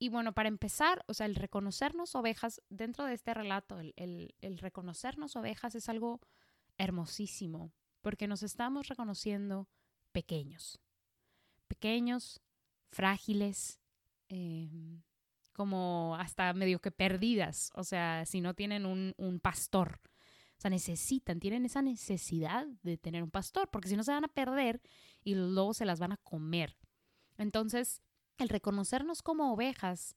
Y 0.02 0.08
bueno, 0.08 0.32
para 0.32 0.48
empezar, 0.48 1.04
o 1.08 1.14
sea, 1.14 1.26
el 1.26 1.34
reconocernos 1.34 2.14
ovejas, 2.14 2.62
dentro 2.70 3.04
de 3.04 3.12
este 3.12 3.34
relato, 3.34 3.78
el, 3.78 4.34
el 4.40 4.58
reconocernos 4.58 5.36
ovejas 5.36 5.74
es 5.74 5.90
algo 5.90 6.20
hermosísimo, 6.78 7.70
porque 8.00 8.26
nos 8.26 8.42
estamos 8.42 8.88
reconociendo 8.88 9.68
pequeños, 10.12 10.80
pequeños, 11.68 12.40
frágiles, 12.88 13.78
em, 14.28 15.02
como 15.52 16.16
hasta 16.18 16.54
medio 16.54 16.80
que 16.80 16.90
perdidas, 16.90 17.70
o 17.74 17.84
sea, 17.84 18.24
si 18.24 18.40
no 18.40 18.54
tienen 18.54 18.86
un, 18.86 19.12
un 19.18 19.38
pastor, 19.38 20.00
o 20.56 20.60
sea, 20.60 20.70
necesitan, 20.70 21.40
tienen 21.40 21.66
esa 21.66 21.82
necesidad 21.82 22.66
de 22.82 22.96
tener 22.96 23.22
un 23.22 23.30
pastor, 23.30 23.68
porque 23.70 23.88
si 23.88 23.96
no 23.96 24.02
se 24.02 24.12
van 24.12 24.24
a 24.24 24.28
perder 24.28 24.80
y 25.22 25.34
luego 25.34 25.74
se 25.74 25.84
las 25.84 26.00
van 26.00 26.12
a 26.12 26.16
comer. 26.16 26.78
Entonces, 27.36 28.02
el 28.40 28.48
reconocernos 28.48 29.22
como 29.22 29.52
ovejas 29.52 30.16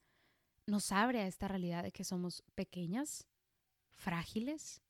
nos 0.66 0.92
abre 0.92 1.22
a 1.22 1.28
esta 1.28 1.48
realidad 1.48 1.84
de 1.84 1.92
que 1.92 2.04
somos 2.04 2.44
pequeñas, 2.56 3.28
frágiles 3.94 4.82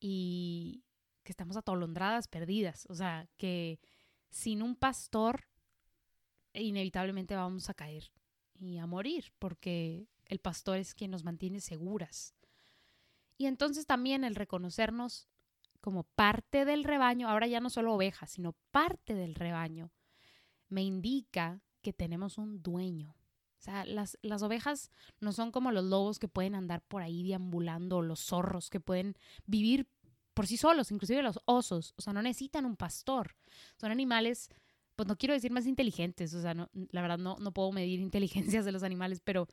y 0.00 0.84
que 1.22 1.32
estamos 1.32 1.56
atolondradas, 1.56 2.28
perdidas. 2.28 2.86
O 2.88 2.94
sea, 2.94 3.28
que 3.36 3.80
sin 4.30 4.62
un 4.62 4.76
pastor 4.76 5.46
inevitablemente 6.52 7.36
vamos 7.36 7.68
a 7.68 7.74
caer 7.74 8.10
y 8.58 8.78
a 8.78 8.86
morir, 8.86 9.32
porque 9.38 10.08
el 10.24 10.38
pastor 10.38 10.78
es 10.78 10.94
quien 10.94 11.10
nos 11.10 11.24
mantiene 11.24 11.60
seguras. 11.60 12.34
Y 13.36 13.46
entonces 13.46 13.86
también 13.86 14.24
el 14.24 14.34
reconocernos 14.34 15.28
como 15.80 16.04
parte 16.04 16.64
del 16.64 16.84
rebaño, 16.84 17.28
ahora 17.28 17.46
ya 17.46 17.60
no 17.60 17.70
solo 17.70 17.94
ovejas, 17.94 18.30
sino 18.30 18.54
parte 18.70 19.14
del 19.14 19.34
rebaño, 19.34 19.92
me 20.68 20.82
indica 20.82 21.62
que 21.86 21.92
tenemos 21.92 22.36
un 22.36 22.64
dueño. 22.64 23.10
O 23.60 23.62
sea, 23.62 23.84
las, 23.84 24.18
las, 24.20 24.42
ovejas 24.42 24.90
no 25.20 25.30
son 25.30 25.52
como 25.52 25.70
los 25.70 25.84
lobos 25.84 26.18
que 26.18 26.26
pueden 26.26 26.56
andar 26.56 26.82
por 26.82 27.00
ahí 27.00 27.22
deambulando, 27.22 27.98
o 27.98 28.02
los 28.02 28.18
zorros 28.18 28.70
que 28.70 28.80
pueden 28.80 29.14
vivir 29.46 29.88
por 30.34 30.48
sí 30.48 30.56
solos, 30.56 30.90
inclusive 30.90 31.22
los 31.22 31.38
osos. 31.44 31.94
O 31.96 32.02
sea, 32.02 32.12
no 32.12 32.22
necesitan 32.22 32.66
un 32.66 32.74
pastor. 32.74 33.36
Son 33.76 33.92
animales, 33.92 34.50
pues 34.96 35.06
no 35.06 35.16
quiero 35.16 35.32
decir 35.32 35.52
más 35.52 35.64
inteligentes, 35.64 36.34
o 36.34 36.42
sea, 36.42 36.54
no, 36.54 36.68
la 36.90 37.02
verdad 37.02 37.18
no, 37.18 37.36
no 37.38 37.52
puedo 37.52 37.70
medir 37.70 38.00
inteligencias 38.10 38.64
de 38.64 38.72
los 38.72 38.82
animales, 38.82 39.20
pero 39.22 39.46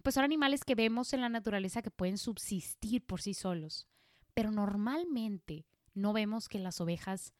pues 0.00 0.14
son 0.14 0.22
animales 0.22 0.62
que 0.62 0.76
vemos 0.76 1.12
en 1.12 1.22
la 1.22 1.28
naturaleza 1.28 1.82
que 1.82 1.90
pueden 1.90 2.18
subsistir 2.18 3.04
por 3.04 3.20
sí 3.20 3.34
solos. 3.34 3.88
Pero 4.32 4.52
normalmente 4.52 5.66
no 5.92 6.12
vemos 6.12 6.48
que 6.48 6.60
las 6.60 6.80
ovejas 6.80 7.34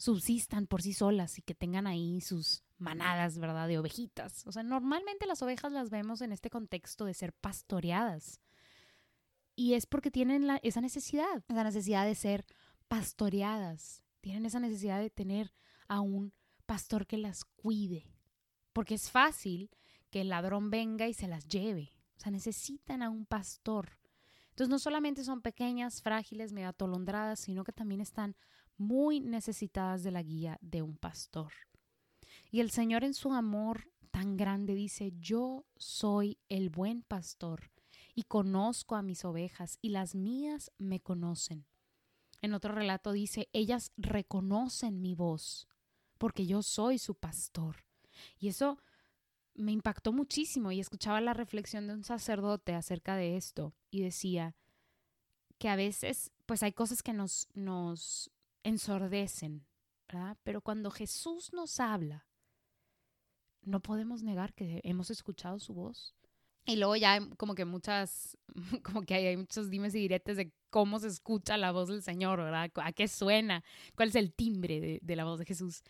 subsistan 0.00 0.66
por 0.66 0.80
sí 0.80 0.94
solas 0.94 1.38
y 1.38 1.42
que 1.42 1.54
tengan 1.54 1.86
ahí 1.86 2.22
sus 2.22 2.62
manadas, 2.78 3.38
¿verdad? 3.38 3.68
De 3.68 3.78
ovejitas. 3.78 4.46
O 4.46 4.52
sea, 4.52 4.62
normalmente 4.62 5.26
las 5.26 5.42
ovejas 5.42 5.72
las 5.72 5.90
vemos 5.90 6.22
en 6.22 6.32
este 6.32 6.48
contexto 6.48 7.04
de 7.04 7.12
ser 7.12 7.34
pastoreadas. 7.34 8.40
Y 9.54 9.74
es 9.74 9.84
porque 9.84 10.10
tienen 10.10 10.48
esa 10.62 10.80
necesidad, 10.80 11.44
esa 11.46 11.64
necesidad 11.64 12.06
de 12.06 12.14
ser 12.14 12.46
pastoreadas. 12.88 14.02
Tienen 14.22 14.46
esa 14.46 14.58
necesidad 14.58 15.00
de 15.00 15.10
tener 15.10 15.52
a 15.86 16.00
un 16.00 16.32
pastor 16.64 17.06
que 17.06 17.18
las 17.18 17.44
cuide. 17.44 18.06
Porque 18.72 18.94
es 18.94 19.10
fácil 19.10 19.68
que 20.08 20.22
el 20.22 20.30
ladrón 20.30 20.70
venga 20.70 21.08
y 21.08 21.12
se 21.12 21.28
las 21.28 21.46
lleve. 21.46 21.92
O 22.16 22.20
sea, 22.20 22.32
necesitan 22.32 23.02
a 23.02 23.10
un 23.10 23.26
pastor. 23.26 23.98
Entonces 24.48 24.70
no 24.70 24.78
solamente 24.78 25.24
son 25.24 25.42
pequeñas, 25.42 26.00
frágiles, 26.00 26.54
medio 26.54 26.68
atolondradas, 26.68 27.40
sino 27.40 27.64
que 27.64 27.72
también 27.72 28.00
están 28.00 28.34
muy 28.80 29.20
necesitadas 29.20 30.02
de 30.02 30.10
la 30.10 30.22
guía 30.22 30.58
de 30.62 30.80
un 30.80 30.96
pastor. 30.96 31.52
Y 32.50 32.60
el 32.60 32.70
Señor 32.70 33.04
en 33.04 33.12
su 33.12 33.32
amor 33.34 33.90
tan 34.10 34.38
grande 34.38 34.74
dice, 34.74 35.12
yo 35.20 35.66
soy 35.76 36.38
el 36.48 36.70
buen 36.70 37.02
pastor 37.02 37.70
y 38.14 38.22
conozco 38.22 38.96
a 38.96 39.02
mis 39.02 39.24
ovejas 39.26 39.78
y 39.82 39.90
las 39.90 40.14
mías 40.14 40.72
me 40.78 40.98
conocen. 40.98 41.66
En 42.40 42.54
otro 42.54 42.74
relato 42.74 43.12
dice, 43.12 43.50
ellas 43.52 43.92
reconocen 43.98 45.02
mi 45.02 45.14
voz 45.14 45.68
porque 46.16 46.46
yo 46.46 46.62
soy 46.62 46.96
su 46.98 47.14
pastor. 47.14 47.84
Y 48.38 48.48
eso 48.48 48.78
me 49.54 49.72
impactó 49.72 50.14
muchísimo 50.14 50.72
y 50.72 50.80
escuchaba 50.80 51.20
la 51.20 51.34
reflexión 51.34 51.86
de 51.86 51.92
un 51.92 52.02
sacerdote 52.02 52.74
acerca 52.74 53.14
de 53.14 53.36
esto 53.36 53.74
y 53.90 54.00
decía 54.00 54.56
que 55.58 55.68
a 55.68 55.76
veces 55.76 56.32
pues 56.46 56.62
hay 56.62 56.72
cosas 56.72 57.02
que 57.02 57.12
nos, 57.12 57.46
nos 57.52 58.30
ensordecen, 58.62 59.66
¿verdad? 60.08 60.36
Pero 60.42 60.60
cuando 60.60 60.90
Jesús 60.90 61.52
nos 61.52 61.80
habla, 61.80 62.26
no 63.62 63.80
podemos 63.80 64.22
negar 64.22 64.54
que 64.54 64.80
hemos 64.84 65.10
escuchado 65.10 65.58
su 65.58 65.74
voz. 65.74 66.14
Y 66.66 66.76
luego 66.76 66.96
ya 66.96 67.14
hay 67.14 67.28
como 67.36 67.54
que 67.54 67.64
muchas, 67.64 68.36
como 68.82 69.02
que 69.02 69.14
hay, 69.14 69.36
muchos 69.36 69.70
dimes 69.70 69.94
y 69.94 70.00
diretes 70.00 70.36
de 70.36 70.52
cómo 70.70 70.98
se 70.98 71.08
escucha 71.08 71.56
la 71.56 71.72
voz 71.72 71.88
del 71.88 72.02
Señor, 72.02 72.38
¿verdad? 72.38 72.70
¿A 72.76 72.92
qué 72.92 73.08
suena? 73.08 73.64
¿Cuál 73.96 74.10
es 74.10 74.14
el 74.14 74.32
timbre 74.32 74.80
de, 74.80 74.98
de 75.02 75.16
la 75.16 75.24
voz 75.24 75.38
de 75.38 75.46
Jesús? 75.46 75.82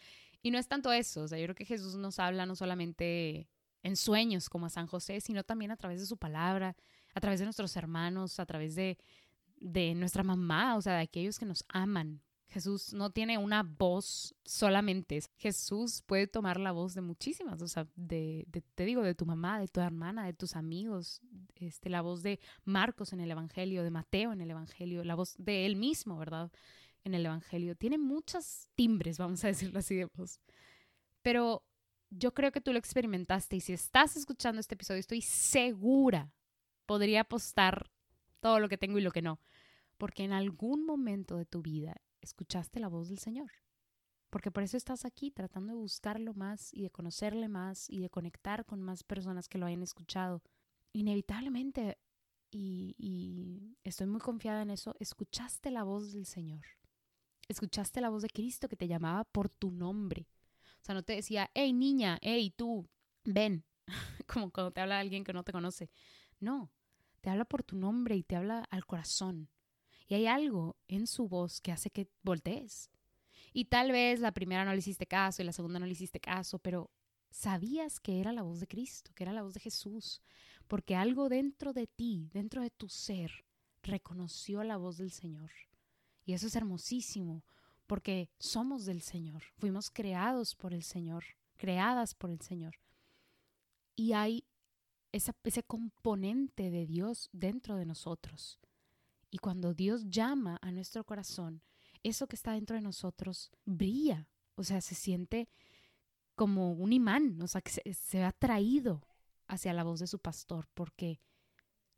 Y 0.43 0.51
no 0.51 0.59
es 0.59 0.69
tanto 0.69 0.93
eso, 0.93 1.23
o 1.23 1.29
sea, 1.29 1.39
yo 1.39 1.45
creo 1.45 1.55
que 1.55 1.67
Jesús 1.67 1.97
nos 1.97 2.19
habla 2.19 2.47
no 2.47 2.57
solamente 2.57 3.49
en 3.83 3.97
sueños 3.97 4.49
como 4.49 4.67
a 4.67 4.71
San 4.71 4.87
José, 4.87 5.21
sino 5.21 5.45
también 5.45 5.71
a 5.71 5.77
través 5.77 6.01
de 6.01 6.07
su 6.07 6.17
palabra, 6.17 6.77
a 7.15 7.21
través 7.21 7.41
de 7.41 7.47
nuestros 7.47 7.77
hermanos, 7.77 8.41
a 8.41 8.47
través 8.47 8.75
de, 8.75 8.99
de 9.57 9.95
nuestra 9.95 10.23
mamá, 10.23 10.77
o 10.77 10.83
sea, 10.83 10.95
de 10.95 11.03
aquellos 11.03 11.39
que 11.39 11.47
nos 11.47 11.65
aman. 11.69 12.23
Jesús 12.51 12.93
no 12.93 13.11
tiene 13.11 13.39
una 13.39 13.63
voz 13.63 14.35
solamente. 14.45 15.21
Jesús 15.37 16.03
puede 16.05 16.27
tomar 16.27 16.59
la 16.59 16.73
voz 16.73 16.95
de 16.95 17.01
muchísimas, 17.01 17.63
o 17.63 17.69
sea, 17.69 17.87
de, 17.95 18.45
te 18.75 18.85
digo, 18.85 19.03
de 19.03 19.15
tu 19.15 19.25
mamá, 19.25 19.61
de 19.61 19.69
tu 19.69 19.81
hermana, 19.81 20.27
de 20.27 20.33
tus 20.33 20.57
amigos, 20.57 21.21
este, 21.55 21.89
la 21.91 22.03
voz 22.03 22.25
de 22.25 22.41
Marcos 22.65 23.13
en 23.13 23.21
el 23.21 23.31
Evangelio, 23.31 23.85
de 23.85 23.91
Mateo 23.91 24.33
en 24.33 24.41
el 24.41 24.51
Evangelio, 24.51 25.05
la 25.05 25.15
voz 25.15 25.37
de 25.39 25.65
él 25.65 25.77
mismo, 25.77 26.19
¿verdad? 26.19 26.51
En 27.05 27.15
el 27.15 27.25
Evangelio. 27.25 27.77
Tiene 27.77 27.99
muchos 27.99 28.69
timbres, 28.75 29.17
vamos 29.17 29.45
a 29.45 29.47
decirlo 29.47 29.79
así 29.79 29.95
de 29.95 30.07
voz. 30.07 30.41
Pero 31.23 31.65
yo 32.11 32.35
creo 32.35 32.51
que 32.51 32.61
tú 32.61 32.73
lo 32.73 32.81
experimentaste 32.81 33.57
y 33.57 33.61
si 33.61 33.73
estás 33.73 34.17
escuchando 34.17 34.61
este 34.61 34.75
episodio, 34.75 34.99
estoy 34.99 35.23
segura, 35.23 36.33
podría 36.85 37.21
apostar 37.21 37.93
todo 38.41 38.59
lo 38.59 38.69
que 38.69 38.77
tengo 38.77 38.99
y 38.99 39.03
lo 39.03 39.13
que 39.13 39.23
no, 39.23 39.39
porque 39.99 40.25
en 40.25 40.33
algún 40.33 40.85
momento 40.85 41.37
de 41.37 41.45
tu 41.45 41.63
vida 41.63 41.95
escuchaste 42.21 42.81
la 42.81 42.89
voz 42.89 43.09
del 43.09 43.19
Señor. 43.19 43.51
Porque 44.31 44.51
por 44.51 44.63
eso 44.63 44.77
estás 44.77 45.05
aquí 45.05 45.31
tratando 45.31 45.73
de 45.73 45.79
buscarlo 45.79 46.35
más 46.35 46.73
y 46.73 46.83
de 46.83 46.91
conocerle 46.91 47.49
más 47.49 47.91
y 47.91 48.01
de 48.01 48.11
conectar 48.11 48.65
con 48.65 48.81
más 48.81 49.03
personas 49.03 49.49
que 49.49 49.59
lo 49.59 49.67
hayan 49.67 49.83
escuchado. 49.83 50.43
Inevitablemente, 50.93 51.99
y, 52.51 52.95
y 52.99 53.77
estoy 53.83 54.07
muy 54.07 54.21
confiada 54.21 54.63
en 54.63 54.71
eso, 54.71 54.95
escuchaste 55.01 55.71
la 55.71 55.83
voz 55.83 56.13
del 56.13 56.27
Señor. 56.27 56.65
Escuchaste 57.49 58.01
la 58.01 58.11
voz 58.11 58.23
de 58.23 58.29
Cristo 58.31 58.69
que 58.69 58.77
te 58.77 58.87
llamaba 58.87 59.25
por 59.25 59.49
tu 59.49 59.73
nombre 59.73 60.29
o 60.81 60.85
sea, 60.85 60.95
no 60.95 61.03
te 61.03 61.15
decía, 61.15 61.51
hey 61.55 61.73
niña, 61.73 62.19
hey 62.23 62.53
tú, 62.57 62.89
ven, 63.25 63.65
como 64.27 64.51
cuando 64.51 64.73
te 64.73 64.81
habla 64.81 64.99
alguien 64.99 65.25
que 65.25 65.33
no 65.33 65.45
te 65.45 65.53
conoce. 65.53 65.91
No, 66.39 66.73
te 67.21 67.29
habla 67.29 67.45
por 67.45 67.63
tu 67.63 67.77
nombre 67.77 68.17
y 68.17 68.23
te 68.23 68.37
habla 68.37 68.65
al 68.71 68.87
corazón. 68.87 69.51
Y 70.11 70.15
hay 70.15 70.27
algo 70.27 70.77
en 70.89 71.07
su 71.07 71.29
voz 71.29 71.61
que 71.61 71.71
hace 71.71 71.89
que 71.89 72.09
voltees. 72.25 72.91
Y 73.53 73.67
tal 73.67 73.93
vez 73.93 74.19
la 74.19 74.33
primera 74.33 74.65
no 74.65 74.73
le 74.73 74.79
hiciste 74.79 75.07
caso 75.07 75.41
y 75.41 75.45
la 75.45 75.53
segunda 75.53 75.79
no 75.79 75.87
le 75.87 75.93
hiciste 75.93 76.19
caso, 76.19 76.59
pero 76.59 76.91
sabías 77.31 78.01
que 78.01 78.19
era 78.19 78.33
la 78.33 78.43
voz 78.43 78.59
de 78.59 78.67
Cristo, 78.67 79.13
que 79.15 79.23
era 79.23 79.33
la 79.33 79.43
voz 79.43 79.55
de 79.55 79.61
Jesús, 79.61 80.21
porque 80.67 80.97
algo 80.97 81.29
dentro 81.29 81.73
de 81.73 81.87
ti, 81.87 82.29
dentro 82.33 82.61
de 82.61 82.71
tu 82.71 82.89
ser, 82.89 83.45
reconoció 83.85 84.65
la 84.65 84.79
voz 84.79 84.99
del 84.99 85.13
Señor. 85.13 85.53
Y 86.25 86.33
eso 86.33 86.49
es 86.49 86.57
hermosísimo, 86.57 87.45
porque 87.87 88.31
somos 88.41 88.87
del 88.87 89.03
Señor, 89.03 89.45
fuimos 89.59 89.91
creados 89.91 90.57
por 90.57 90.75
el 90.75 90.83
Señor, 90.83 91.23
creadas 91.57 92.17
por 92.17 92.31
el 92.31 92.41
Señor. 92.41 92.81
Y 93.95 94.15
hay 94.15 94.45
ese 95.13 95.63
componente 95.63 96.69
de 96.69 96.85
Dios 96.85 97.29
dentro 97.33 97.77
de 97.77 97.87
nosotros. 97.87 98.59
Y 99.31 99.39
cuando 99.39 99.75
Dios 99.75 100.09
llama 100.09 100.59
a 100.61 100.73
nuestro 100.73 101.05
corazón, 101.05 101.63
eso 102.03 102.27
que 102.27 102.37
está 102.37 102.53
dentro 102.53 102.77
de 102.77 102.83
nosotros 102.83 103.51
brilla, 103.65 104.29
o 104.55 104.65
sea, 104.65 104.81
se 104.81 104.95
siente 104.95 105.49
como 106.35 106.73
un 106.73 106.93
imán, 106.93 107.41
o 107.43 107.47
sea, 107.47 107.61
que 107.61 107.71
se, 107.93 108.23
ha 108.23 108.29
atraído 108.29 109.07
hacia 109.47 109.73
la 109.73 109.85
voz 109.85 110.01
de 110.01 110.07
su 110.07 110.19
pastor, 110.19 110.69
porque 110.75 111.21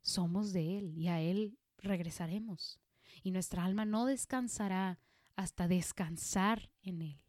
somos 0.01 0.53
de 0.53 0.77
Él 0.77 0.97
y 0.97 1.07
a 1.07 1.21
Él 1.21 1.57
regresaremos. 1.77 2.79
Y 3.23 3.31
nuestra 3.31 3.63
alma 3.63 3.85
no 3.85 4.05
descansará 4.05 4.99
hasta 5.35 5.67
descansar 5.67 6.71
en 6.81 7.01
Él. 7.01 7.21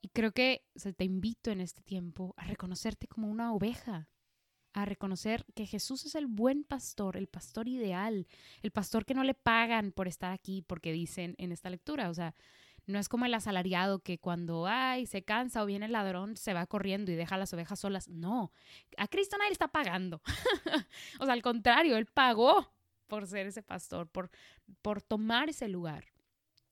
Y 0.00 0.08
creo 0.08 0.32
que 0.32 0.64
te 0.96 1.04
invito 1.04 1.50
en 1.50 1.60
este 1.60 1.82
tiempo 1.82 2.34
a 2.36 2.44
reconocerte 2.44 3.06
como 3.06 3.30
una 3.30 3.52
oveja, 3.52 4.08
a 4.72 4.84
reconocer 4.84 5.44
que 5.54 5.66
Jesús 5.66 6.06
es 6.06 6.14
el 6.14 6.26
buen 6.26 6.64
pastor, 6.64 7.16
el 7.16 7.26
pastor 7.26 7.68
ideal, 7.68 8.26
el 8.62 8.70
pastor 8.70 9.04
que 9.04 9.14
no 9.14 9.24
le 9.24 9.34
pagan 9.34 9.92
por 9.92 10.08
estar 10.08 10.32
aquí, 10.32 10.62
porque 10.62 10.92
dicen 10.92 11.34
en 11.38 11.52
esta 11.52 11.70
lectura, 11.70 12.08
o 12.08 12.14
sea, 12.14 12.34
no 12.86 12.98
es 12.98 13.08
como 13.08 13.26
el 13.26 13.34
asalariado 13.34 14.00
que 14.00 14.18
cuando 14.18 14.66
ay, 14.66 15.06
se 15.06 15.22
cansa 15.22 15.62
o 15.62 15.66
viene 15.66 15.86
el 15.86 15.92
ladrón 15.92 16.36
se 16.36 16.52
va 16.52 16.66
corriendo 16.66 17.12
y 17.12 17.14
deja 17.14 17.36
las 17.36 17.52
ovejas 17.52 17.78
solas. 17.78 18.08
No, 18.08 18.52
a 18.96 19.08
Cristo 19.08 19.36
nadie 19.36 19.50
le 19.50 19.54
está 19.54 19.68
pagando. 19.68 20.20
o 21.20 21.24
sea, 21.24 21.34
al 21.34 21.42
contrario, 21.42 21.96
Él 21.96 22.06
pagó 22.06 22.72
por 23.06 23.26
ser 23.26 23.46
ese 23.46 23.62
pastor, 23.62 24.08
por, 24.08 24.30
por 24.80 25.02
tomar 25.02 25.48
ese 25.48 25.68
lugar. 25.68 26.06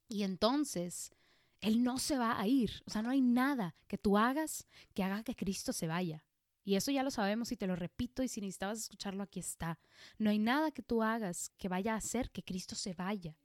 Y 0.08 0.24
entonces, 0.24 1.12
Él 1.60 1.84
no 1.84 1.98
se 1.98 2.18
va 2.18 2.40
a 2.40 2.46
ir. 2.48 2.82
O 2.86 2.90
sea, 2.90 3.02
no 3.02 3.10
hay 3.10 3.20
nada 3.20 3.76
que 3.86 3.98
tú 3.98 4.18
hagas 4.18 4.66
que 4.94 5.04
haga 5.04 5.22
que 5.22 5.36
Cristo 5.36 5.72
se 5.72 5.86
vaya. 5.86 6.24
Y 6.70 6.76
eso 6.76 6.92
ya 6.92 7.02
lo 7.02 7.10
sabemos 7.10 7.50
y 7.50 7.56
te 7.56 7.66
lo 7.66 7.74
repito 7.74 8.22
y 8.22 8.28
si 8.28 8.40
necesitabas 8.40 8.78
escucharlo, 8.78 9.24
aquí 9.24 9.40
está. 9.40 9.80
No 10.18 10.30
hay 10.30 10.38
nada 10.38 10.70
que 10.70 10.82
tú 10.82 11.02
hagas 11.02 11.50
que 11.58 11.68
vaya 11.68 11.94
a 11.94 11.96
hacer 11.96 12.30
que 12.30 12.44
Cristo 12.44 12.76
se 12.76 12.94
vaya, 12.94 13.36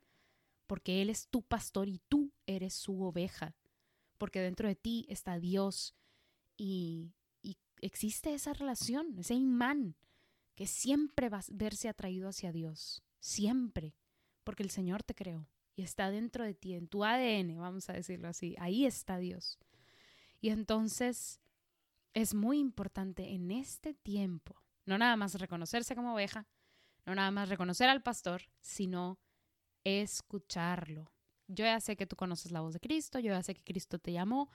porque 0.67 1.01
Él 1.01 1.09
es 1.09 1.27
tu 1.29 1.41
pastor 1.41 1.89
y 1.89 1.97
tú 2.07 2.31
eres 2.45 2.75
su 2.75 3.01
oveja, 3.01 3.55
porque 4.19 4.41
dentro 4.41 4.67
de 4.67 4.75
ti 4.75 5.07
está 5.09 5.39
Dios 5.39 5.95
y, 6.55 7.15
y 7.41 7.57
existe 7.81 8.31
esa 8.31 8.53
relación, 8.53 9.17
ese 9.17 9.33
imán 9.33 9.95
que 10.53 10.67
siempre 10.67 11.27
va 11.29 11.39
a 11.39 11.45
verse 11.49 11.89
atraído 11.89 12.29
hacia 12.29 12.51
Dios, 12.51 13.01
siempre, 13.19 13.95
porque 14.43 14.61
el 14.61 14.69
Señor 14.69 15.01
te 15.01 15.15
creó 15.15 15.49
y 15.75 15.81
está 15.81 16.11
dentro 16.11 16.43
de 16.43 16.53
ti, 16.53 16.75
en 16.75 16.87
tu 16.87 17.03
ADN, 17.03 17.57
vamos 17.57 17.89
a 17.89 17.93
decirlo 17.93 18.27
así, 18.27 18.55
ahí 18.59 18.85
está 18.85 19.17
Dios. 19.17 19.57
Y 20.41 20.49
entonces 20.49 21.41
es 22.15 22.33
muy 22.33 22.57
importante 22.59 23.33
en 23.33 23.51
este 23.51 23.93
tiempo, 23.93 24.55
no 24.85 24.97
nada 24.97 25.15
más 25.17 25.35
reconocerse 25.35 25.95
como 25.95 26.13
oveja, 26.13 26.47
no 27.05 27.13
nada 27.13 27.29
más 27.29 27.49
reconocer 27.49 27.89
al 27.89 28.01
pastor, 28.01 28.43
sino 28.61 29.19
escucharlo. 29.83 31.11
Yo 31.47 31.65
ya 31.65 31.79
sé 31.79 31.95
que 31.95 32.07
tú 32.07 32.15
conoces 32.15 32.51
la 32.51 32.61
voz 32.61 32.73
de 32.73 32.79
Cristo, 32.79 33.19
yo 33.19 33.33
ya 33.33 33.43
sé 33.43 33.53
que 33.53 33.63
Cristo 33.63 33.99
te 33.99 34.13
llamó 34.13 34.49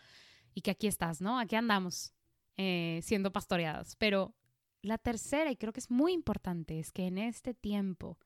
y 0.54 0.62
que 0.62 0.72
aquí 0.72 0.88
estás, 0.88 1.20
¿no? 1.20 1.38
Aquí 1.38 1.54
andamos 1.54 2.12
eh, 2.56 3.00
siendo 3.02 3.30
pastoreados. 3.30 3.94
Pero 3.96 4.34
la 4.82 4.98
tercera, 4.98 5.52
y 5.52 5.56
creo 5.56 5.72
que 5.72 5.80
es 5.80 5.90
muy 5.90 6.12
importante, 6.12 6.80
es 6.80 6.90
que 6.90 7.06
en 7.06 7.18
este 7.18 7.54
tiempo 7.54 8.18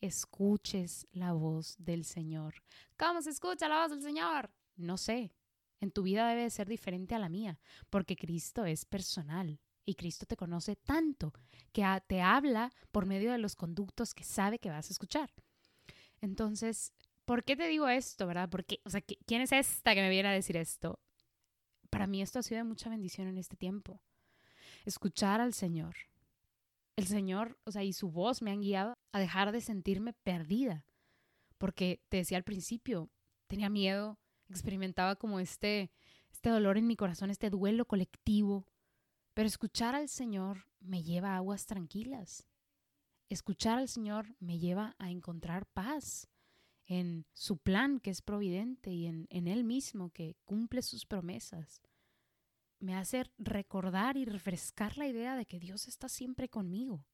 escuches 0.00 1.06
la 1.10 1.32
voz 1.32 1.74
del 1.78 2.04
Señor. 2.04 2.54
¿Cómo 2.96 3.20
se 3.20 3.30
escucha 3.30 3.68
la 3.68 3.82
voz 3.82 3.90
del 3.90 4.02
Señor? 4.02 4.50
No 4.76 4.96
sé, 4.96 5.34
en 5.80 5.90
tu 5.90 6.02
vida 6.02 6.28
debe 6.28 6.50
ser 6.50 6.68
diferente 6.68 7.14
a 7.14 7.18
la 7.18 7.28
mía, 7.28 7.58
porque 7.90 8.16
Cristo 8.16 8.64
es 8.64 8.84
personal 8.84 9.60
y 9.84 9.94
Cristo 9.94 10.26
te 10.26 10.36
conoce 10.36 10.76
tanto 10.76 11.32
que 11.72 11.84
te 12.06 12.20
habla 12.20 12.70
por 12.90 13.06
medio 13.06 13.32
de 13.32 13.38
los 13.38 13.56
conductos 13.56 14.14
que 14.14 14.24
sabe 14.24 14.58
que 14.58 14.70
vas 14.70 14.90
a 14.90 14.92
escuchar. 14.92 15.32
Entonces, 16.20 16.92
¿por 17.24 17.44
qué 17.44 17.56
te 17.56 17.68
digo 17.68 17.88
esto, 17.88 18.26
verdad? 18.26 18.48
Porque, 18.50 18.80
o 18.84 18.90
sea, 18.90 19.00
¿quién 19.00 19.40
es 19.40 19.52
esta 19.52 19.94
que 19.94 20.02
me 20.02 20.10
viene 20.10 20.28
a 20.28 20.32
decir 20.32 20.56
esto? 20.56 21.00
Para 21.90 22.06
mí 22.06 22.20
esto 22.20 22.38
ha 22.38 22.42
sido 22.42 22.58
de 22.58 22.64
mucha 22.64 22.90
bendición 22.90 23.28
en 23.28 23.38
este 23.38 23.56
tiempo. 23.56 24.02
Escuchar 24.84 25.40
al 25.40 25.54
Señor. 25.54 25.96
El 26.96 27.06
Señor, 27.06 27.58
o 27.64 27.70
sea, 27.70 27.84
y 27.84 27.92
su 27.92 28.10
voz 28.10 28.42
me 28.42 28.50
han 28.50 28.60
guiado 28.60 28.98
a 29.12 29.20
dejar 29.20 29.52
de 29.52 29.60
sentirme 29.60 30.12
perdida. 30.12 30.84
Porque 31.56 32.02
te 32.08 32.18
decía 32.18 32.36
al 32.36 32.44
principio, 32.44 33.08
tenía 33.46 33.70
miedo 33.70 34.18
experimentaba 34.48 35.16
como 35.16 35.40
este, 35.40 35.90
este 36.30 36.50
dolor 36.50 36.78
en 36.78 36.86
mi 36.86 36.96
corazón, 36.96 37.30
este 37.30 37.50
duelo 37.50 37.86
colectivo. 37.86 38.66
Pero 39.34 39.46
escuchar 39.46 39.94
al 39.94 40.08
Señor 40.08 40.66
me 40.80 41.02
lleva 41.02 41.30
a 41.30 41.36
aguas 41.36 41.66
tranquilas. 41.66 42.46
Escuchar 43.28 43.78
al 43.78 43.88
Señor 43.88 44.34
me 44.40 44.58
lleva 44.58 44.96
a 44.98 45.10
encontrar 45.10 45.66
paz 45.66 46.28
en 46.86 47.26
su 47.34 47.58
plan 47.58 48.00
que 48.00 48.10
es 48.10 48.22
providente 48.22 48.90
y 48.90 49.06
en, 49.06 49.26
en 49.30 49.46
Él 49.46 49.64
mismo 49.64 50.10
que 50.10 50.36
cumple 50.44 50.82
sus 50.82 51.04
promesas. 51.04 51.82
Me 52.80 52.94
hace 52.94 53.24
recordar 53.36 54.16
y 54.16 54.24
refrescar 54.24 54.96
la 54.96 55.06
idea 55.06 55.36
de 55.36 55.44
que 55.44 55.58
Dios 55.58 55.88
está 55.88 56.08
siempre 56.08 56.48
conmigo. 56.48 57.04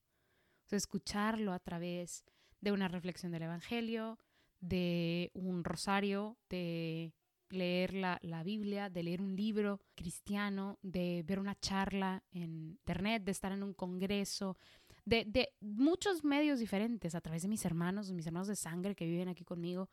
Escucharlo 0.70 1.52
a 1.52 1.58
través 1.58 2.24
de 2.60 2.72
una 2.72 2.88
reflexión 2.88 3.32
del 3.32 3.42
Evangelio, 3.42 4.18
de 4.60 5.30
un 5.34 5.62
rosario, 5.62 6.38
de 6.48 7.12
leer 7.50 7.94
la, 7.94 8.42
Biblia, 8.42 8.90
de 8.90 9.02
leer 9.02 9.20
un 9.20 9.36
libro 9.36 9.80
cristiano, 9.94 10.78
de 10.82 11.22
ver 11.26 11.38
una 11.38 11.58
charla 11.58 12.22
en 12.30 12.70
internet, 12.70 13.24
de 13.24 13.32
estar 13.32 13.52
en 13.52 13.62
un 13.62 13.74
congreso, 13.74 14.56
de, 15.04 15.24
de, 15.24 15.54
muchos 15.60 16.24
medios 16.24 16.58
diferentes, 16.58 17.14
a 17.14 17.20
través 17.20 17.42
de 17.42 17.48
mis 17.48 17.64
hermanos, 17.64 18.10
mis 18.12 18.26
hermanos 18.26 18.48
de 18.48 18.56
sangre 18.56 18.94
que 18.94 19.06
viven 19.06 19.28
aquí 19.28 19.44
conmigo, 19.44 19.90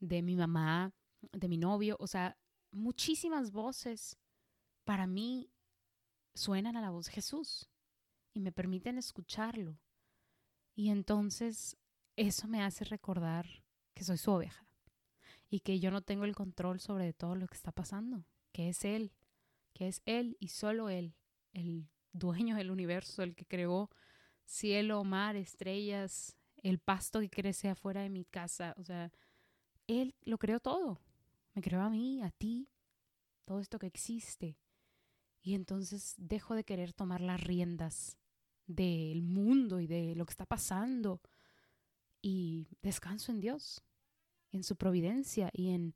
de 0.00 0.22
mi 0.22 0.36
mamá, 0.36 0.92
de 1.32 1.48
mi 1.48 1.58
novio, 1.58 1.96
o 2.00 2.06
sea, 2.06 2.36
muchísimas 2.70 3.50
voces 3.50 4.18
para 4.84 5.06
mí 5.06 5.50
suenan 6.34 6.76
a 6.76 6.80
la 6.80 6.90
voz 6.90 7.06
de 7.06 7.12
Jesús 7.12 7.68
y 8.34 8.40
me 8.40 8.52
permiten 8.52 8.98
escucharlo. 8.98 9.78
Y 10.74 10.90
entonces 10.90 11.76
eso 12.16 12.48
me 12.48 12.62
hace 12.62 12.84
recordar 12.84 13.46
que 13.94 14.04
soy 14.04 14.18
su 14.18 14.30
oveja 14.30 14.65
y 15.56 15.60
que 15.60 15.80
yo 15.80 15.90
no 15.90 16.02
tengo 16.02 16.26
el 16.26 16.34
control 16.34 16.80
sobre 16.80 17.14
todo 17.14 17.34
lo 17.34 17.46
que 17.48 17.54
está 17.54 17.72
pasando, 17.72 18.26
que 18.52 18.68
es 18.68 18.84
Él, 18.84 19.14
que 19.72 19.88
es 19.88 20.02
Él 20.04 20.36
y 20.38 20.48
solo 20.48 20.90
Él, 20.90 21.14
el 21.54 21.88
dueño 22.12 22.56
del 22.56 22.70
universo, 22.70 23.22
el 23.22 23.34
que 23.34 23.46
creó 23.46 23.88
cielo, 24.44 25.02
mar, 25.02 25.34
estrellas, 25.34 26.36
el 26.58 26.78
pasto 26.78 27.20
que 27.20 27.30
crece 27.30 27.70
afuera 27.70 28.02
de 28.02 28.10
mi 28.10 28.26
casa, 28.26 28.74
o 28.76 28.84
sea, 28.84 29.10
Él 29.86 30.14
lo 30.24 30.36
creó 30.36 30.60
todo, 30.60 31.00
me 31.54 31.62
creó 31.62 31.80
a 31.80 31.88
mí, 31.88 32.20
a 32.20 32.30
ti, 32.30 32.68
todo 33.46 33.60
esto 33.60 33.78
que 33.78 33.86
existe. 33.86 34.58
Y 35.40 35.54
entonces 35.54 36.16
dejo 36.18 36.54
de 36.54 36.64
querer 36.64 36.92
tomar 36.92 37.22
las 37.22 37.42
riendas 37.42 38.18
del 38.66 39.22
mundo 39.22 39.80
y 39.80 39.86
de 39.86 40.14
lo 40.16 40.26
que 40.26 40.32
está 40.32 40.44
pasando 40.44 41.22
y 42.20 42.68
descanso 42.82 43.32
en 43.32 43.40
Dios 43.40 43.82
en 44.52 44.62
su 44.62 44.76
providencia 44.76 45.50
y 45.52 45.70
en 45.70 45.94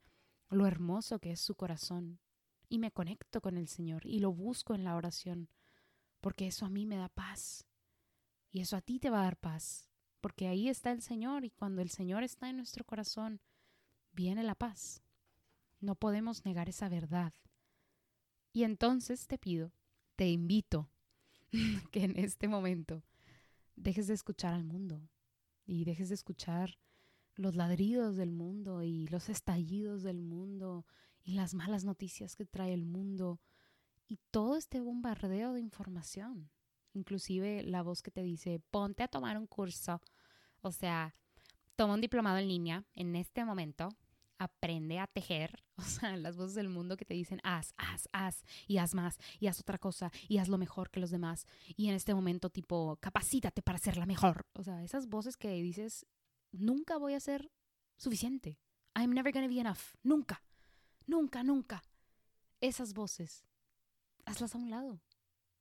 lo 0.49 0.67
hermoso 0.67 1.19
que 1.19 1.33
es 1.33 1.41
su 1.41 1.55
corazón. 1.55 2.21
Y 2.69 2.79
me 2.79 2.93
conecto 2.93 3.41
con 3.41 3.57
el 3.57 3.69
Señor 3.69 4.07
y 4.07 4.21
lo 4.21 4.33
busco 4.33 4.75
en 4.75 4.85
la 4.85 4.95
oración, 4.95 5.49
porque 6.21 6.47
eso 6.47 6.67
a 6.67 6.71
mí 6.71 6.87
me 6.87 6.97
da 6.97 7.09
paz. 7.09 7.67
Y 8.53 8.61
eso 8.61 8.77
a 8.77 8.81
ti 8.81 8.99
te 8.99 9.11
va 9.11 9.21
a 9.21 9.25
dar 9.25 9.37
paz, 9.37 9.89
porque 10.21 10.49
ahí 10.49 10.69
está 10.69 10.93
el 10.93 11.03
Señor 11.03 11.45
y 11.45 11.51
cuando 11.51 11.83
el 11.83 11.91
Señor 11.91 12.23
está 12.23 12.49
en 12.49 12.57
nuestro 12.57 12.85
corazón, 12.85 13.41
viene 14.13 14.43
la 14.43 14.55
paz. 14.55 15.03
No 15.81 15.95
podemos 15.95 16.45
negar 16.45 16.69
esa 16.69 16.89
verdad. 16.89 17.33
Y 18.53 18.65
entonces 18.65 19.27
te 19.27 19.39
pido, 19.39 19.73
te 20.17 20.29
invito, 20.29 20.91
que 21.91 22.05
en 22.05 22.19
este 22.19 22.49
momento 22.49 23.03
dejes 23.77 24.07
de 24.07 24.15
escuchar 24.15 24.55
al 24.55 24.65
mundo 24.65 25.09
y 25.65 25.85
dejes 25.85 26.09
de 26.09 26.15
escuchar 26.15 26.79
los 27.41 27.57
ladridos 27.57 28.17
del 28.17 28.33
mundo 28.33 28.83
y 28.83 29.07
los 29.07 29.31
estallidos 29.31 30.03
del 30.03 30.21
mundo 30.21 30.85
y 31.23 31.33
las 31.33 31.55
malas 31.55 31.85
noticias 31.85 32.37
que 32.37 32.45
trae 32.45 32.75
el 32.75 32.85
mundo 32.85 33.41
y 34.09 34.19
todo 34.31 34.57
este 34.57 34.81
bombardeo 34.81 35.55
de 35.55 35.61
información. 35.61 36.51
Inclusive 36.93 37.63
la 37.63 37.83
voz 37.83 38.03
que 38.03 38.11
te 38.11 38.23
dice, 38.23 38.61
ponte 38.71 39.03
a 39.03 39.09
tomar 39.09 39.39
un 39.39 39.47
curso, 39.47 40.03
o 40.61 40.71
sea, 40.71 41.15
toma 41.77 41.95
un 41.95 42.01
diplomado 42.03 42.37
en 42.39 42.49
línea 42.49 42.85
en 42.95 43.17
este 43.17 43.45
momento, 43.45 43.89
aprende 44.39 44.99
a 44.99 45.07
tejer, 45.07 45.63
o 45.77 45.83
sea, 45.83 46.17
las 46.17 46.37
voces 46.37 46.57
del 46.57 46.69
mundo 46.69 46.97
que 46.97 47.07
te 47.07 47.15
dicen, 47.15 47.41
haz, 47.43 47.73
haz, 47.79 48.07
haz, 48.13 48.45
y 48.67 48.77
haz 48.79 48.95
más, 48.95 49.17
y 49.39 49.47
haz 49.47 49.61
otra 49.61 49.79
cosa, 49.79 50.11
y 50.29 50.39
haz 50.39 50.49
lo 50.49 50.59
mejor 50.59 50.91
que 50.91 51.01
los 51.01 51.11
demás, 51.11 51.47
y 51.75 51.89
en 51.89 51.95
este 51.95 52.13
momento 52.13 52.51
tipo, 52.51 52.99
capacítate 53.01 53.63
para 53.63 53.79
ser 53.79 53.97
la 53.97 54.07
mejor, 54.07 54.47
o 54.55 54.63
sea, 54.63 54.83
esas 54.83 55.09
voces 55.09 55.39
que 55.39 55.51
dices 55.63 56.05
nunca 56.53 56.99
voy 56.99 57.15
a 57.15 57.21
ser 57.21 57.51
suficiente. 57.97 58.59
I'm 58.95 59.13
never 59.13 59.33
gonna 59.33 59.49
be 59.49 59.61
enough. 59.61 59.95
Nunca. 60.03 60.43
Nunca, 61.07 61.43
nunca. 61.43 61.83
Esas 62.61 62.95
voces, 62.95 63.47
hazlas 64.25 64.55
a 64.55 64.59
un 64.59 64.71
lado. 64.71 65.01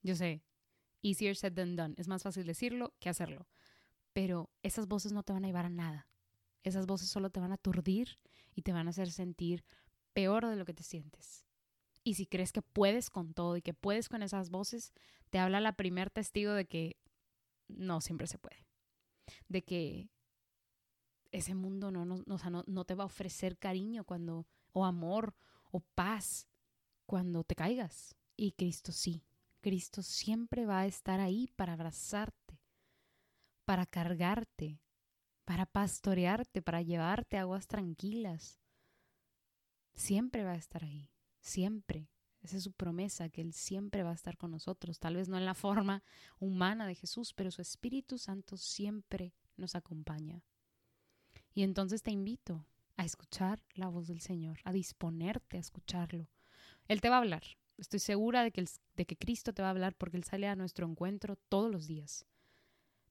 Yo 0.01 0.15
sé, 0.15 0.43
Easier 1.01 1.35
said 1.35 1.53
than 1.53 1.75
done. 1.75 1.95
Es 1.97 2.07
más 2.07 2.23
fácil 2.23 2.45
decirlo 2.45 2.93
que 2.99 3.09
hacerlo. 3.09 3.47
Pero 4.13 4.49
esas 4.63 4.87
voces 4.87 5.11
no 5.11 5.23
te 5.23 5.33
van 5.33 5.45
a 5.45 5.47
llevar 5.47 5.65
a 5.65 5.69
nada. 5.69 6.09
Esas 6.63 6.85
voces 6.85 7.09
solo 7.09 7.29
te 7.29 7.39
van 7.39 7.51
a 7.51 7.55
aturdir 7.55 8.19
y 8.53 8.63
te 8.63 8.73
van 8.73 8.87
a 8.87 8.89
hacer 8.89 9.11
sentir 9.11 9.63
peor 10.13 10.45
de 10.45 10.55
lo 10.55 10.65
que 10.65 10.73
te 10.73 10.83
sientes. 10.83 11.45
Y 12.03 12.15
si 12.15 12.25
crees 12.25 12.51
que 12.51 12.61
puedes 12.61 13.09
con 13.09 13.33
todo 13.33 13.55
y 13.57 13.61
que 13.61 13.73
puedes 13.73 14.09
con 14.09 14.23
esas 14.23 14.49
voces, 14.49 14.93
te 15.29 15.39
habla 15.39 15.61
la 15.61 15.73
primer 15.73 16.09
testigo 16.09 16.53
de 16.53 16.65
que 16.65 16.97
no 17.67 18.01
siempre 18.01 18.27
se 18.27 18.39
puede. 18.39 18.65
De 19.47 19.63
que 19.63 20.09
ese 21.31 21.55
mundo 21.55 21.91
no, 21.91 22.05
no, 22.05 22.23
no, 22.25 22.63
no 22.65 22.85
te 22.85 22.95
va 22.95 23.03
a 23.03 23.07
ofrecer 23.07 23.57
cariño 23.57 24.03
cuando, 24.03 24.47
o 24.71 24.85
amor, 24.85 25.35
o 25.71 25.79
paz 25.79 26.47
cuando 27.05 27.43
te 27.43 27.55
caigas. 27.55 28.15
Y 28.35 28.53
Cristo 28.53 28.91
sí. 28.91 29.23
Cristo 29.61 30.01
siempre 30.01 30.65
va 30.65 30.79
a 30.79 30.85
estar 30.85 31.19
ahí 31.19 31.47
para 31.55 31.73
abrazarte, 31.73 32.61
para 33.65 33.85
cargarte, 33.85 34.81
para 35.43 35.65
pastorearte, 35.65 36.61
para 36.61 36.81
llevarte 36.81 37.37
a 37.37 37.41
aguas 37.41 37.67
tranquilas. 37.67 38.61
Siempre 39.93 40.45
va 40.45 40.51
a 40.51 40.57
estar 40.57 40.83
ahí, 40.83 41.11
siempre. 41.41 42.09
Esa 42.41 42.55
es 42.55 42.63
su 42.63 42.71
promesa, 42.71 43.27
que 43.29 43.41
Él 43.41 43.51
siempre 43.51 44.03
va 44.03 44.11
a 44.11 44.15
estar 44.15 44.37
con 44.37 44.51
nosotros, 44.51 44.99
tal 44.99 45.17
vez 45.17 45.27
no 45.27 45.37
en 45.37 45.45
la 45.45 45.55
forma 45.55 46.03
humana 46.39 46.87
de 46.87 46.95
Jesús, 46.95 47.33
pero 47.33 47.51
su 47.51 47.61
Espíritu 47.61 48.17
Santo 48.17 48.55
siempre 48.55 49.33
nos 49.57 49.75
acompaña. 49.75 50.41
Y 51.53 51.63
entonces 51.63 52.01
te 52.03 52.11
invito 52.11 52.65
a 52.97 53.05
escuchar 53.05 53.63
la 53.75 53.87
voz 53.87 54.07
del 54.07 54.21
Señor, 54.21 54.59
a 54.63 54.71
disponerte 54.71 55.57
a 55.57 55.61
escucharlo. 55.61 56.27
Él 56.87 57.01
te 57.01 57.09
va 57.09 57.15
a 57.15 57.19
hablar, 57.19 57.43
Estoy 57.79 57.99
segura 57.99 58.43
de 58.43 58.51
que, 58.51 58.65
de 58.97 59.05
que 59.05 59.15
Cristo 59.15 59.53
te 59.53 59.61
va 59.61 59.69
a 59.69 59.71
hablar 59.71 59.95
porque 59.95 60.17
Él 60.17 60.25
sale 60.25 60.47
a 60.47 60.55
nuestro 60.55 60.85
encuentro 60.85 61.37
todos 61.47 61.71
los 61.71 61.87
días. 61.87 62.25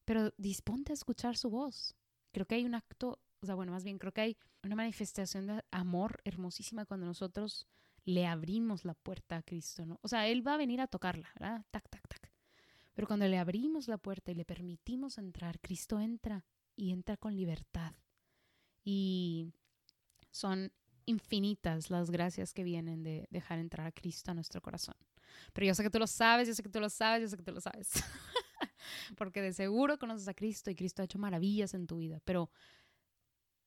Pero 0.04 0.32
disponte 0.36 0.92
a 0.92 0.94
escuchar 0.94 1.36
su 1.36 1.48
voz. 1.48 1.96
Creo 2.32 2.46
que 2.46 2.56
hay 2.56 2.64
un 2.66 2.74
acto, 2.74 3.18
o 3.40 3.46
sea, 3.46 3.54
bueno, 3.54 3.72
más 3.72 3.84
bien 3.84 3.98
creo 3.98 4.12
que 4.12 4.20
hay 4.20 4.36
una 4.62 4.76
manifestación 4.76 5.46
de 5.46 5.64
amor 5.70 6.20
hermosísima 6.24 6.84
cuando 6.84 7.06
nosotros 7.06 7.66
le 8.04 8.26
abrimos 8.26 8.84
la 8.84 8.94
puerta 8.94 9.38
a 9.38 9.42
Cristo, 9.42 9.86
¿no? 9.86 9.98
O 10.02 10.08
sea, 10.08 10.28
Él 10.28 10.46
va 10.46 10.54
a 10.54 10.58
venir 10.58 10.80
a 10.82 10.86
tocarla, 10.86 11.30
¿verdad? 11.38 11.64
Tac, 11.70 11.88
tac, 11.88 12.06
tac. 12.06 12.32
Pero 12.94 13.06
cuando 13.06 13.26
le 13.26 13.38
abrimos 13.38 13.88
la 13.88 13.96
puerta 13.96 14.32
y 14.32 14.34
le 14.34 14.44
permitimos 14.44 15.16
entrar, 15.16 15.60
Cristo 15.60 15.98
entra 15.98 16.44
y 16.76 16.90
entra 16.90 17.16
con 17.16 17.34
libertad. 17.34 17.94
Y 18.90 19.52
son 20.30 20.72
infinitas 21.04 21.90
las 21.90 22.10
gracias 22.10 22.54
que 22.54 22.64
vienen 22.64 23.02
de 23.02 23.28
dejar 23.30 23.58
entrar 23.58 23.86
a 23.86 23.92
Cristo 23.92 24.30
a 24.30 24.34
nuestro 24.34 24.62
corazón. 24.62 24.94
Pero 25.52 25.66
yo 25.66 25.74
sé 25.74 25.82
que 25.82 25.90
tú 25.90 25.98
lo 25.98 26.06
sabes, 26.06 26.48
yo 26.48 26.54
sé 26.54 26.62
que 26.62 26.70
tú 26.70 26.80
lo 26.80 26.88
sabes, 26.88 27.20
yo 27.20 27.28
sé 27.28 27.36
que 27.36 27.42
tú 27.42 27.52
lo 27.52 27.60
sabes. 27.60 27.90
porque 29.18 29.42
de 29.42 29.52
seguro 29.52 29.98
conoces 29.98 30.26
a 30.26 30.32
Cristo 30.32 30.70
y 30.70 30.74
Cristo 30.74 31.02
ha 31.02 31.04
hecho 31.04 31.18
maravillas 31.18 31.74
en 31.74 31.86
tu 31.86 31.98
vida. 31.98 32.22
Pero 32.24 32.50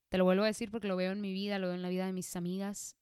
te 0.09 0.17
lo 0.17 0.23
vuelvo 0.23 0.41
a 0.41 0.47
decir 0.47 0.71
porque 0.71 0.87
lo 0.87 0.95
veo 0.95 1.11
en 1.11 1.21
mi 1.21 1.33
vida, 1.33 1.59
lo 1.59 1.67
veo 1.67 1.75
en 1.75 1.83
la 1.83 1.89
vida 1.89 2.07
de 2.07 2.13
mis 2.13 2.35
amigas. 2.35 2.95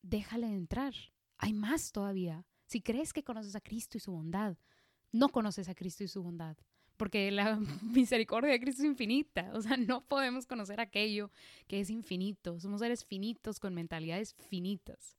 Déjale 0.00 0.46
entrar. 0.46 0.94
Hay 1.36 1.52
más 1.52 1.92
todavía. 1.92 2.46
Si 2.64 2.80
crees 2.80 3.12
que 3.12 3.22
conoces 3.22 3.54
a 3.54 3.60
Cristo 3.60 3.98
y 3.98 4.00
su 4.00 4.12
bondad, 4.12 4.56
no 5.12 5.28
conoces 5.28 5.68
a 5.68 5.74
Cristo 5.74 6.04
y 6.04 6.08
su 6.08 6.22
bondad 6.22 6.56
porque 6.96 7.30
la 7.30 7.56
misericordia 7.82 8.50
de 8.50 8.60
Cristo 8.60 8.82
es 8.82 8.88
infinita. 8.88 9.50
O 9.54 9.62
sea, 9.62 9.76
no 9.76 10.04
podemos 10.06 10.46
conocer 10.46 10.80
aquello 10.80 11.30
que 11.66 11.80
es 11.80 11.90
infinito. 11.90 12.60
Somos 12.60 12.80
seres 12.80 13.04
finitos 13.04 13.58
con 13.58 13.74
mentalidades 13.74 14.34
finitas. 14.34 15.16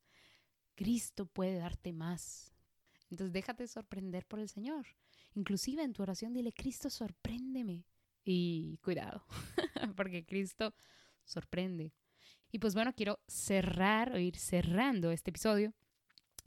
Cristo 0.76 1.26
puede 1.26 1.58
darte 1.58 1.94
más. 1.94 2.54
Entonces 3.10 3.34
déjate 3.34 3.68
sorprender 3.68 4.26
por 4.26 4.40
el 4.40 4.50
Señor. 4.50 4.86
Inclusive 5.36 5.84
en 5.84 5.94
tu 5.94 6.02
oración 6.04 6.34
dile, 6.34 6.52
Cristo, 6.52 6.90
sorpréndeme. 6.90 7.86
Y 8.24 8.78
cuidado, 8.78 9.24
porque 9.96 10.26
Cristo 10.26 10.74
sorprende. 11.24 11.94
Y 12.52 12.60
pues 12.60 12.74
bueno, 12.74 12.94
quiero 12.94 13.20
cerrar 13.28 14.14
o 14.14 14.20
ir 14.20 14.38
cerrando 14.38 15.12
este 15.12 15.30
episodio. 15.30 15.74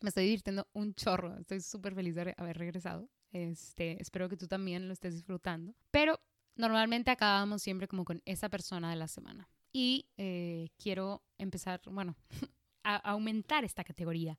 Me 0.01 0.09
estoy 0.09 0.25
divirtiendo 0.25 0.67
un 0.73 0.95
chorro. 0.95 1.37
Estoy 1.38 1.61
súper 1.61 1.95
feliz 1.95 2.14
de 2.14 2.35
haber 2.37 2.59
regresado. 2.59 3.09
Este, 3.33 4.01
espero 4.01 4.29
que 4.29 4.37
tú 4.37 4.47
también 4.47 4.87
lo 4.87 4.93
estés 4.93 5.14
disfrutando. 5.14 5.75
Pero 5.91 6.21
normalmente 6.57 7.11
acabamos 7.11 7.62
siempre 7.62 7.88
como 7.88 8.05
con 8.05 8.23
esa 8.25 8.49
persona 8.49 8.91
de 8.91 8.97
la 8.97 9.09
semana. 9.09 9.49
Y 9.73 10.07
eh, 10.17 10.71
quiero 10.79 11.23
empezar, 11.37 11.81
bueno, 11.87 12.17
a 12.85 12.97
aumentar 12.97 13.64
esta 13.64 13.85
categoría. 13.85 14.38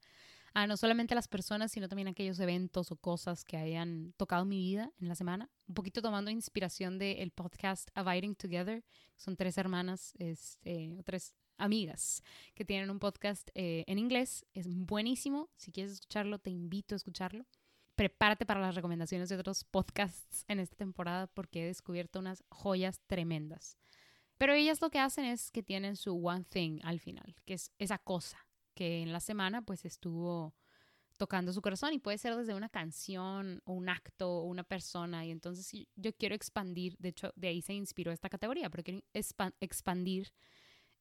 A 0.56 0.66
no 0.66 0.78
solamente 0.78 1.14
las 1.14 1.28
personas, 1.28 1.72
sino 1.72 1.88
también 1.88 2.08
aquellos 2.08 2.40
eventos 2.40 2.92
o 2.92 2.96
cosas 2.96 3.46
que 3.46 3.56
hayan 3.56 4.14
tocado 4.18 4.46
mi 4.46 4.58
vida 4.58 4.92
en 5.00 5.08
la 5.08 5.16
semana. 5.16 5.50
Un 5.68 5.76
poquito 5.76 6.02
tomando 6.02 6.32
inspiración 6.32 6.98
del 6.98 7.32
podcast 7.32 7.90
Abiding 7.94 8.36
Together. 8.36 8.84
Son 9.16 9.36
tres 9.36 9.60
hermanas, 9.60 10.14
este, 10.18 10.96
o 10.98 11.04
tres 11.04 11.36
amigas 11.58 12.24
que 12.56 12.66
tienen 12.66 12.90
un 12.90 12.98
podcast 12.98 13.50
eh, 13.54 13.84
en 13.86 14.00
inglés. 14.00 14.46
Es 14.54 14.68
buenísimo. 14.68 15.50
Si 15.56 15.72
quieres 15.72 15.94
escucharlo, 15.94 16.40
te 16.40 16.50
invito 16.50 16.96
a 16.96 16.98
escucharlo 16.98 17.46
prepárate 18.00 18.46
para 18.46 18.62
las 18.62 18.76
recomendaciones 18.76 19.28
de 19.28 19.36
otros 19.36 19.66
podcasts 19.66 20.46
en 20.48 20.62
esta 20.62 20.78
temporada 20.78 21.28
porque 21.28 21.64
he 21.64 21.66
descubierto 21.66 22.20
unas 22.20 22.46
joyas 22.48 23.02
tremendas. 23.08 23.78
Pero 24.38 24.54
ellas 24.54 24.80
lo 24.80 24.90
que 24.90 25.00
hacen 25.00 25.26
es 25.26 25.52
que 25.52 25.64
tienen 25.64 25.98
su 25.98 26.16
one 26.26 26.46
thing 26.46 26.80
al 26.84 27.02
final, 27.02 27.36
que 27.44 27.56
es 27.56 27.74
esa 27.78 27.98
cosa 27.98 28.38
que 28.74 29.02
en 29.02 29.12
la 29.12 29.20
semana 29.20 29.64
pues 29.64 29.84
estuvo 29.84 30.56
tocando 31.18 31.52
su 31.52 31.62
corazón 31.62 31.92
y 31.92 32.00
puede 32.00 32.18
ser 32.18 32.38
desde 32.38 32.56
una 32.56 32.70
canción 32.70 33.62
o 33.66 33.74
un 33.74 33.90
acto 33.90 34.30
o 34.32 34.44
una 34.44 34.64
persona 34.64 35.26
y 35.26 35.32
entonces 35.32 35.70
yo 35.98 36.16
quiero 36.16 36.36
expandir, 36.36 36.96
de 37.00 37.10
hecho 37.10 37.34
de 37.36 37.50
ahí 37.50 37.62
se 37.62 37.74
inspiró 37.74 38.14
esta 38.14 38.30
categoría, 38.30 38.70
pero 38.70 38.82
quiero 38.82 39.02
expandir 39.60 40.32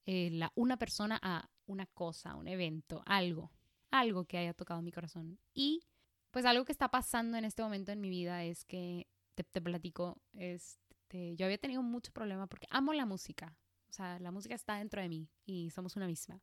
eh, 0.05 0.31
la, 0.33 0.51
una 0.53 0.75
persona 0.75 1.17
a 1.23 1.49
una 1.65 1.85
cosa, 1.85 2.35
un 2.35 2.49
evento, 2.49 3.03
algo, 3.05 3.53
algo 3.89 4.25
que 4.25 4.37
haya 4.37 4.53
tocado 4.53 4.81
mi 4.81 4.91
corazón 4.91 5.39
y 5.53 5.88
pues 6.31 6.45
algo 6.45 6.65
que 6.65 6.71
está 6.71 6.89
pasando 6.89 7.37
en 7.37 7.45
este 7.45 7.63
momento 7.63 7.91
en 7.91 8.01
mi 8.01 8.09
vida 8.09 8.43
es 8.43 8.65
que, 8.65 9.07
te, 9.35 9.61
platico, 9.61 10.21
este, 10.33 11.35
yo 11.35 11.45
había 11.45 11.57
tenido 11.57 11.81
mucho 11.81 12.11
problema 12.11 12.47
porque 12.47 12.67
amo 12.69 12.93
la 12.93 13.05
música. 13.05 13.55
O 13.89 13.93
sea, 13.93 14.19
la 14.19 14.31
música 14.31 14.53
está 14.53 14.75
dentro 14.75 15.01
de 15.01 15.09
mí 15.09 15.29
y 15.45 15.69
somos 15.71 15.95
una 15.95 16.07
misma. 16.07 16.41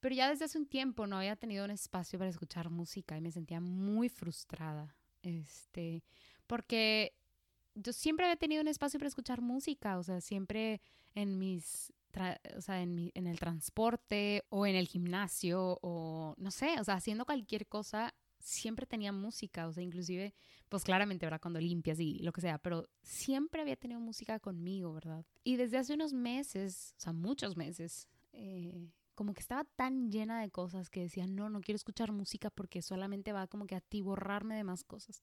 Pero 0.00 0.14
ya 0.14 0.30
desde 0.30 0.46
hace 0.46 0.58
un 0.58 0.66
tiempo 0.66 1.06
no 1.06 1.18
había 1.18 1.36
tenido 1.36 1.64
un 1.64 1.70
espacio 1.70 2.18
para 2.18 2.30
escuchar 2.30 2.70
música 2.70 3.16
y 3.16 3.20
me 3.20 3.30
sentía 3.30 3.60
muy 3.60 4.08
frustrada. 4.08 4.96
Este, 5.22 6.02
porque 6.46 7.14
yo 7.74 7.92
siempre 7.92 8.26
había 8.26 8.36
tenido 8.36 8.62
un 8.62 8.68
espacio 8.68 8.98
para 8.98 9.08
escuchar 9.08 9.40
música, 9.40 9.98
o 9.98 10.02
sea, 10.02 10.20
siempre 10.20 10.80
en 11.14 11.38
mis, 11.38 11.92
o 12.56 12.60
sea, 12.60 12.82
en, 12.82 13.10
en 13.14 13.26
el 13.26 13.38
transporte 13.38 14.44
o 14.48 14.66
en 14.66 14.74
el 14.74 14.88
gimnasio 14.88 15.78
o 15.82 16.34
no 16.36 16.50
sé, 16.50 16.80
o 16.80 16.84
sea, 16.84 16.94
haciendo 16.94 17.24
cualquier 17.24 17.66
cosa 17.66 18.14
siempre 18.42 18.86
tenía 18.86 19.12
música, 19.12 19.66
o 19.66 19.72
sea, 19.72 19.82
inclusive, 19.82 20.34
pues 20.68 20.84
claramente, 20.84 21.24
¿verdad? 21.26 21.40
Cuando 21.40 21.60
limpias 21.60 21.98
y 22.00 22.18
lo 22.18 22.32
que 22.32 22.40
sea, 22.40 22.58
pero 22.58 22.88
siempre 23.00 23.62
había 23.62 23.76
tenido 23.76 24.00
música 24.00 24.38
conmigo, 24.40 24.92
¿verdad? 24.92 25.24
Y 25.44 25.56
desde 25.56 25.78
hace 25.78 25.94
unos 25.94 26.12
meses, 26.12 26.94
o 26.98 27.00
sea, 27.00 27.12
muchos 27.12 27.56
meses, 27.56 28.08
eh, 28.32 28.88
como 29.14 29.34
que 29.34 29.40
estaba 29.40 29.64
tan 29.64 30.10
llena 30.10 30.40
de 30.40 30.50
cosas 30.50 30.90
que 30.90 31.02
decía, 31.02 31.26
no, 31.26 31.48
no 31.48 31.60
quiero 31.60 31.76
escuchar 31.76 32.12
música 32.12 32.50
porque 32.50 32.82
solamente 32.82 33.32
va 33.32 33.46
como 33.46 33.66
que 33.66 33.76
a 33.76 33.78
atiborrarme 33.78 34.56
de 34.56 34.64
más 34.64 34.84
cosas. 34.84 35.22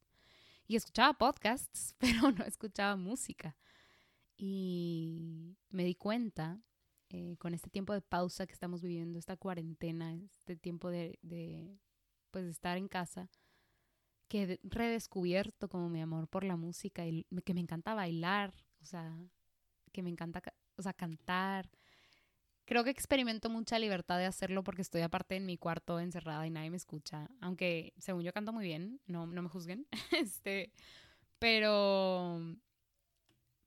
Y 0.67 0.75
escuchaba 0.75 1.13
podcasts, 1.13 1.95
pero 1.99 2.31
no 2.31 2.45
escuchaba 2.45 2.95
música. 2.95 3.57
Y 4.37 5.57
me 5.69 5.83
di 5.83 5.95
cuenta 5.95 6.61
eh, 7.09 7.35
con 7.39 7.53
este 7.53 7.69
tiempo 7.69 7.93
de 7.93 8.01
pausa 8.01 8.47
que 8.47 8.53
estamos 8.53 8.81
viviendo, 8.81 9.19
esta 9.19 9.35
cuarentena, 9.35 10.13
este 10.13 10.55
tiempo 10.55 10.89
de, 10.89 11.19
pues 12.31 12.45
estar 12.45 12.77
en 12.77 12.87
casa, 12.87 13.29
que 14.29 14.43
he 14.43 14.59
redescubierto 14.63 15.67
como 15.67 15.89
mi 15.89 16.01
amor 16.01 16.27
por 16.27 16.43
la 16.43 16.55
música 16.55 17.05
y 17.05 17.25
que 17.43 17.53
me 17.53 17.61
encanta 17.61 17.95
bailar, 17.95 18.53
o 18.81 18.85
sea, 18.85 19.17
que 19.91 20.03
me 20.03 20.09
encanta, 20.09 20.41
o 20.77 20.81
sea, 20.81 20.93
cantar. 20.93 21.69
Creo 22.65 22.83
que 22.83 22.91
experimento 22.91 23.49
mucha 23.49 23.79
libertad 23.79 24.19
de 24.19 24.27
hacerlo 24.27 24.63
porque 24.63 24.83
estoy 24.83 25.01
aparte 25.01 25.35
en 25.35 25.47
mi 25.47 25.57
cuarto 25.57 25.99
encerrada 25.99 26.45
y 26.45 26.51
nadie 26.51 26.69
me 26.69 26.77
escucha, 26.77 27.27
aunque 27.41 27.93
según 27.97 28.23
yo 28.23 28.31
canto 28.31 28.53
muy 28.53 28.63
bien, 28.63 29.01
no, 29.07 29.25
no 29.25 29.41
me 29.41 29.49
juzguen, 29.49 29.87
este, 30.11 30.71
pero, 31.39 32.39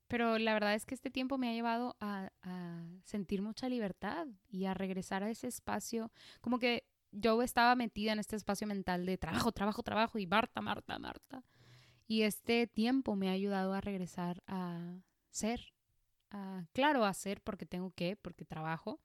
pero 0.07 0.39
la 0.39 0.53
verdad 0.53 0.75
es 0.75 0.85
que 0.85 0.95
este 0.95 1.11
tiempo 1.11 1.37
me 1.37 1.49
ha 1.49 1.53
llevado 1.53 1.97
a, 1.99 2.31
a 2.41 2.85
sentir 3.03 3.41
mucha 3.41 3.67
libertad 3.67 4.27
y 4.49 4.65
a 4.65 4.73
regresar 4.73 5.23
a 5.23 5.29
ese 5.29 5.47
espacio, 5.47 6.09
como 6.39 6.57
que 6.57 6.85
yo 7.13 7.41
estaba 7.41 7.75
metida 7.75 8.11
en 8.13 8.19
este 8.19 8.35
espacio 8.35 8.67
mental 8.67 9.05
de 9.05 9.17
trabajo, 9.17 9.51
trabajo, 9.51 9.83
trabajo 9.83 10.17
y 10.19 10.27
Marta, 10.27 10.61
Marta, 10.61 10.99
Marta. 10.99 11.43
Y 12.07 12.23
este 12.23 12.67
tiempo 12.67 13.15
me 13.15 13.29
ha 13.29 13.33
ayudado 13.33 13.73
a 13.73 13.81
regresar 13.81 14.43
a 14.47 14.97
ser, 15.29 15.73
a, 16.31 16.65
claro, 16.73 17.05
a 17.05 17.13
ser 17.13 17.41
porque 17.41 17.65
tengo 17.65 17.91
que, 17.91 18.15
porque 18.15 18.45
trabajo, 18.45 18.99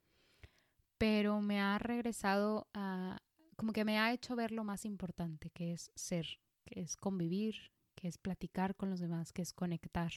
pero 0.96 1.40
me 1.40 1.60
ha 1.60 1.78
regresado 1.78 2.68
a, 2.74 3.20
como 3.56 3.72
que 3.72 3.84
me 3.84 3.98
ha 3.98 4.12
hecho 4.12 4.34
ver 4.34 4.52
lo 4.52 4.64
más 4.64 4.84
importante, 4.84 5.50
que 5.50 5.72
es 5.72 5.92
ser, 5.94 6.40
que 6.64 6.80
es 6.80 6.96
convivir, 6.96 7.72
que 7.94 8.08
es 8.08 8.18
platicar 8.18 8.74
con 8.74 8.90
los 8.90 9.00
demás, 9.00 9.32
que 9.32 9.42
es 9.42 9.52
conectar. 9.52 10.12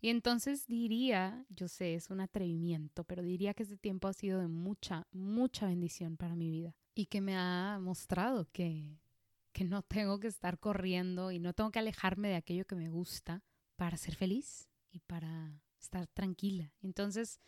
Y 0.00 0.10
entonces 0.10 0.66
diría, 0.66 1.44
yo 1.48 1.68
sé, 1.68 1.94
es 1.94 2.10
un 2.10 2.20
atrevimiento, 2.20 3.04
pero 3.04 3.22
diría 3.22 3.54
que 3.54 3.64
este 3.64 3.76
tiempo 3.76 4.08
ha 4.08 4.12
sido 4.12 4.40
de 4.40 4.46
mucha, 4.46 5.08
mucha 5.10 5.66
bendición 5.66 6.16
para 6.16 6.36
mi 6.36 6.50
vida 6.50 6.76
y 6.98 7.06
que 7.06 7.20
me 7.20 7.36
ha 7.36 7.78
mostrado 7.80 8.50
que, 8.50 8.98
que 9.52 9.62
no 9.62 9.82
tengo 9.82 10.18
que 10.18 10.26
estar 10.26 10.58
corriendo 10.58 11.30
y 11.30 11.38
no 11.38 11.52
tengo 11.52 11.70
que 11.70 11.78
alejarme 11.78 12.26
de 12.26 12.34
aquello 12.34 12.66
que 12.66 12.74
me 12.74 12.88
gusta 12.88 13.44
para 13.76 13.96
ser 13.96 14.16
feliz 14.16 14.68
y 14.90 14.98
para 14.98 15.62
estar 15.78 16.08
tranquila. 16.08 16.74
Entonces, 16.82 17.38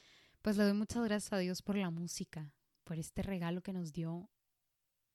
pues 0.41 0.57
le 0.57 0.63
doy 0.63 0.75
muchas 0.75 1.03
gracias 1.03 1.33
a 1.33 1.39
Dios 1.39 1.63
por 1.63 1.77
la 1.77 1.91
música, 1.91 2.55
por 2.85 2.97
este 3.01 3.25
regalo 3.25 3.61
que 3.61 3.73
nos 3.73 3.93
dio 3.93 4.31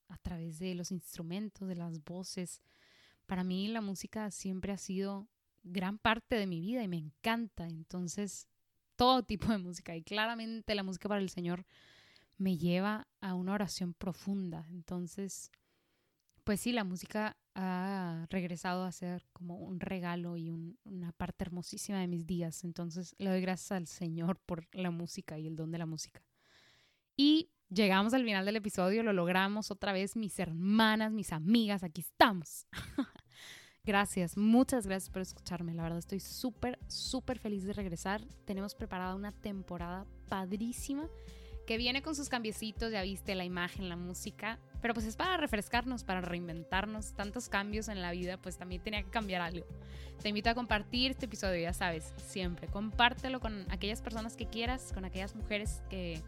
a 0.09 0.17
través 0.17 0.59
de 0.59 0.75
los 0.75 0.91
instrumentos, 0.91 1.65
de 1.69 1.77
las 1.77 2.03
voces. 2.03 2.61
Para 3.27 3.45
mí 3.45 3.69
la 3.69 3.79
música 3.79 4.31
siempre 4.31 4.73
ha 4.73 4.77
sido 4.77 5.29
gran 5.63 5.97
parte 5.97 6.35
de 6.35 6.45
mi 6.45 6.59
vida 6.59 6.83
y 6.83 6.89
me 6.89 6.97
encanta. 6.97 7.67
Entonces, 7.69 8.49
todo 8.97 9.23
tipo 9.23 9.47
de 9.47 9.59
música 9.59 9.95
y 9.95 10.03
claramente 10.03 10.75
la 10.75 10.83
música 10.83 11.07
para 11.07 11.21
el 11.21 11.29
Señor 11.29 11.65
me 12.37 12.57
lleva 12.57 13.07
a 13.21 13.33
una 13.33 13.53
oración 13.53 13.93
profunda. 13.93 14.65
Entonces, 14.69 15.51
pues 16.43 16.61
sí, 16.61 16.71
la 16.71 16.83
música 16.83 17.37
ha 17.55 18.27
regresado 18.29 18.83
a 18.83 18.91
ser 18.91 19.25
como 19.33 19.57
un 19.57 19.79
regalo 19.79 20.37
y 20.37 20.49
una 20.49 21.11
parte 21.13 21.45
hermosísima 21.45 21.99
de 21.99 22.07
mis 22.07 22.25
días. 22.25 22.63
Entonces, 22.63 23.15
le 23.17 23.29
doy 23.29 23.41
gracias 23.41 23.71
al 23.71 23.87
Señor 23.87 24.37
por 24.45 24.67
la 24.73 24.91
música 24.91 25.39
y 25.39 25.47
el 25.47 25.55
don 25.55 25.71
de 25.71 25.77
la 25.77 25.85
música. 25.85 26.21
Y 27.17 27.49
llegamos 27.69 28.13
al 28.13 28.23
final 28.23 28.45
del 28.45 28.57
episodio, 28.57 29.03
lo 29.03 29.13
logramos 29.13 29.71
otra 29.71 29.93
vez, 29.93 30.15
mis 30.15 30.37
hermanas, 30.39 31.11
mis 31.11 31.31
amigas, 31.31 31.83
aquí 31.83 32.01
estamos. 32.01 32.67
Gracias, 33.85 34.35
muchas 34.35 34.87
gracias 34.87 35.11
por 35.11 35.21
escucharme. 35.21 35.75
La 35.75 35.83
verdad 35.83 35.99
estoy 35.99 36.19
súper, 36.19 36.79
súper 36.87 37.37
feliz 37.37 37.65
de 37.65 37.73
regresar. 37.73 38.19
Tenemos 38.43 38.73
preparada 38.73 39.13
una 39.13 39.31
temporada 39.31 40.07
padrísima 40.27 41.07
que 41.65 41.77
viene 41.77 42.01
con 42.01 42.15
sus 42.15 42.29
cambiecitos, 42.29 42.91
ya 42.91 43.01
viste 43.01 43.35
la 43.35 43.43
imagen, 43.43 43.89
la 43.89 43.95
música, 43.95 44.59
pero 44.81 44.93
pues 44.93 45.05
es 45.05 45.15
para 45.15 45.37
refrescarnos, 45.37 46.03
para 46.03 46.21
reinventarnos. 46.21 47.13
Tantos 47.13 47.49
cambios 47.49 47.87
en 47.87 48.01
la 48.01 48.11
vida, 48.11 48.37
pues 48.37 48.57
también 48.57 48.81
tenía 48.81 49.01
que 49.03 49.09
cambiar 49.09 49.41
algo. 49.41 49.65
Te 50.21 50.29
invito 50.29 50.49
a 50.49 50.55
compartir 50.55 51.11
este 51.11 51.25
episodio, 51.25 51.61
ya 51.61 51.73
sabes, 51.73 52.13
siempre. 52.17 52.67
Compártelo 52.67 53.39
con 53.39 53.65
aquellas 53.71 54.01
personas 54.01 54.35
que 54.35 54.45
quieras, 54.45 54.91
con 54.93 55.05
aquellas 55.05 55.35
mujeres 55.35 55.81
que 55.89 56.21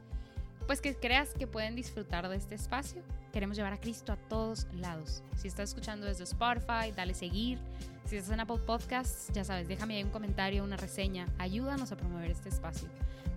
pues 0.67 0.81
que 0.81 0.95
creas 0.95 1.33
que 1.33 1.47
pueden 1.47 1.75
disfrutar 1.75 2.27
de 2.27 2.35
este 2.35 2.55
espacio. 2.55 3.01
Queremos 3.31 3.57
llevar 3.57 3.73
a 3.73 3.79
Cristo 3.79 4.11
a 4.11 4.17
todos 4.17 4.67
lados. 4.73 5.23
Si 5.37 5.47
estás 5.47 5.69
escuchando 5.69 6.05
desde 6.05 6.25
Spotify, 6.25 6.91
dale 6.95 7.13
seguir. 7.13 7.57
Si 8.05 8.17
estás 8.17 8.33
en 8.33 8.41
Apple 8.41 8.59
Podcasts, 8.65 9.31
ya 9.33 9.43
sabes, 9.43 9.67
déjame 9.67 9.95
ahí 9.95 10.03
un 10.03 10.09
comentario, 10.09 10.63
una 10.63 10.77
reseña. 10.77 11.27
Ayúdanos 11.37 11.91
a 11.91 11.97
promover 11.97 12.29
este 12.29 12.49
espacio. 12.49 12.89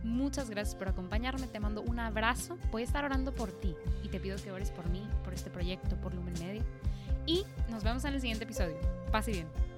Muchas 0.02 0.50
gracias 0.50 0.74
por 0.74 0.88
acompañarme. 0.88 1.46
Te 1.46 1.60
mando 1.60 1.82
un 1.82 2.00
abrazo. 2.00 2.58
Voy 2.72 2.82
a 2.82 2.84
estar 2.84 3.04
orando 3.04 3.32
por 3.32 3.52
ti 3.52 3.74
y 4.02 4.08
te 4.08 4.18
pido 4.18 4.36
que 4.36 4.50
ores 4.50 4.70
por 4.70 4.88
mí, 4.88 5.06
por 5.22 5.32
este 5.32 5.50
proyecto, 5.50 5.96
por 5.96 6.14
Lumen 6.14 6.34
Media. 6.40 6.64
Y 7.26 7.44
nos 7.70 7.84
vemos 7.84 8.04
en 8.04 8.14
el 8.14 8.20
siguiente 8.20 8.44
episodio. 8.44 8.76
Pase 9.12 9.32
bien. 9.32 9.69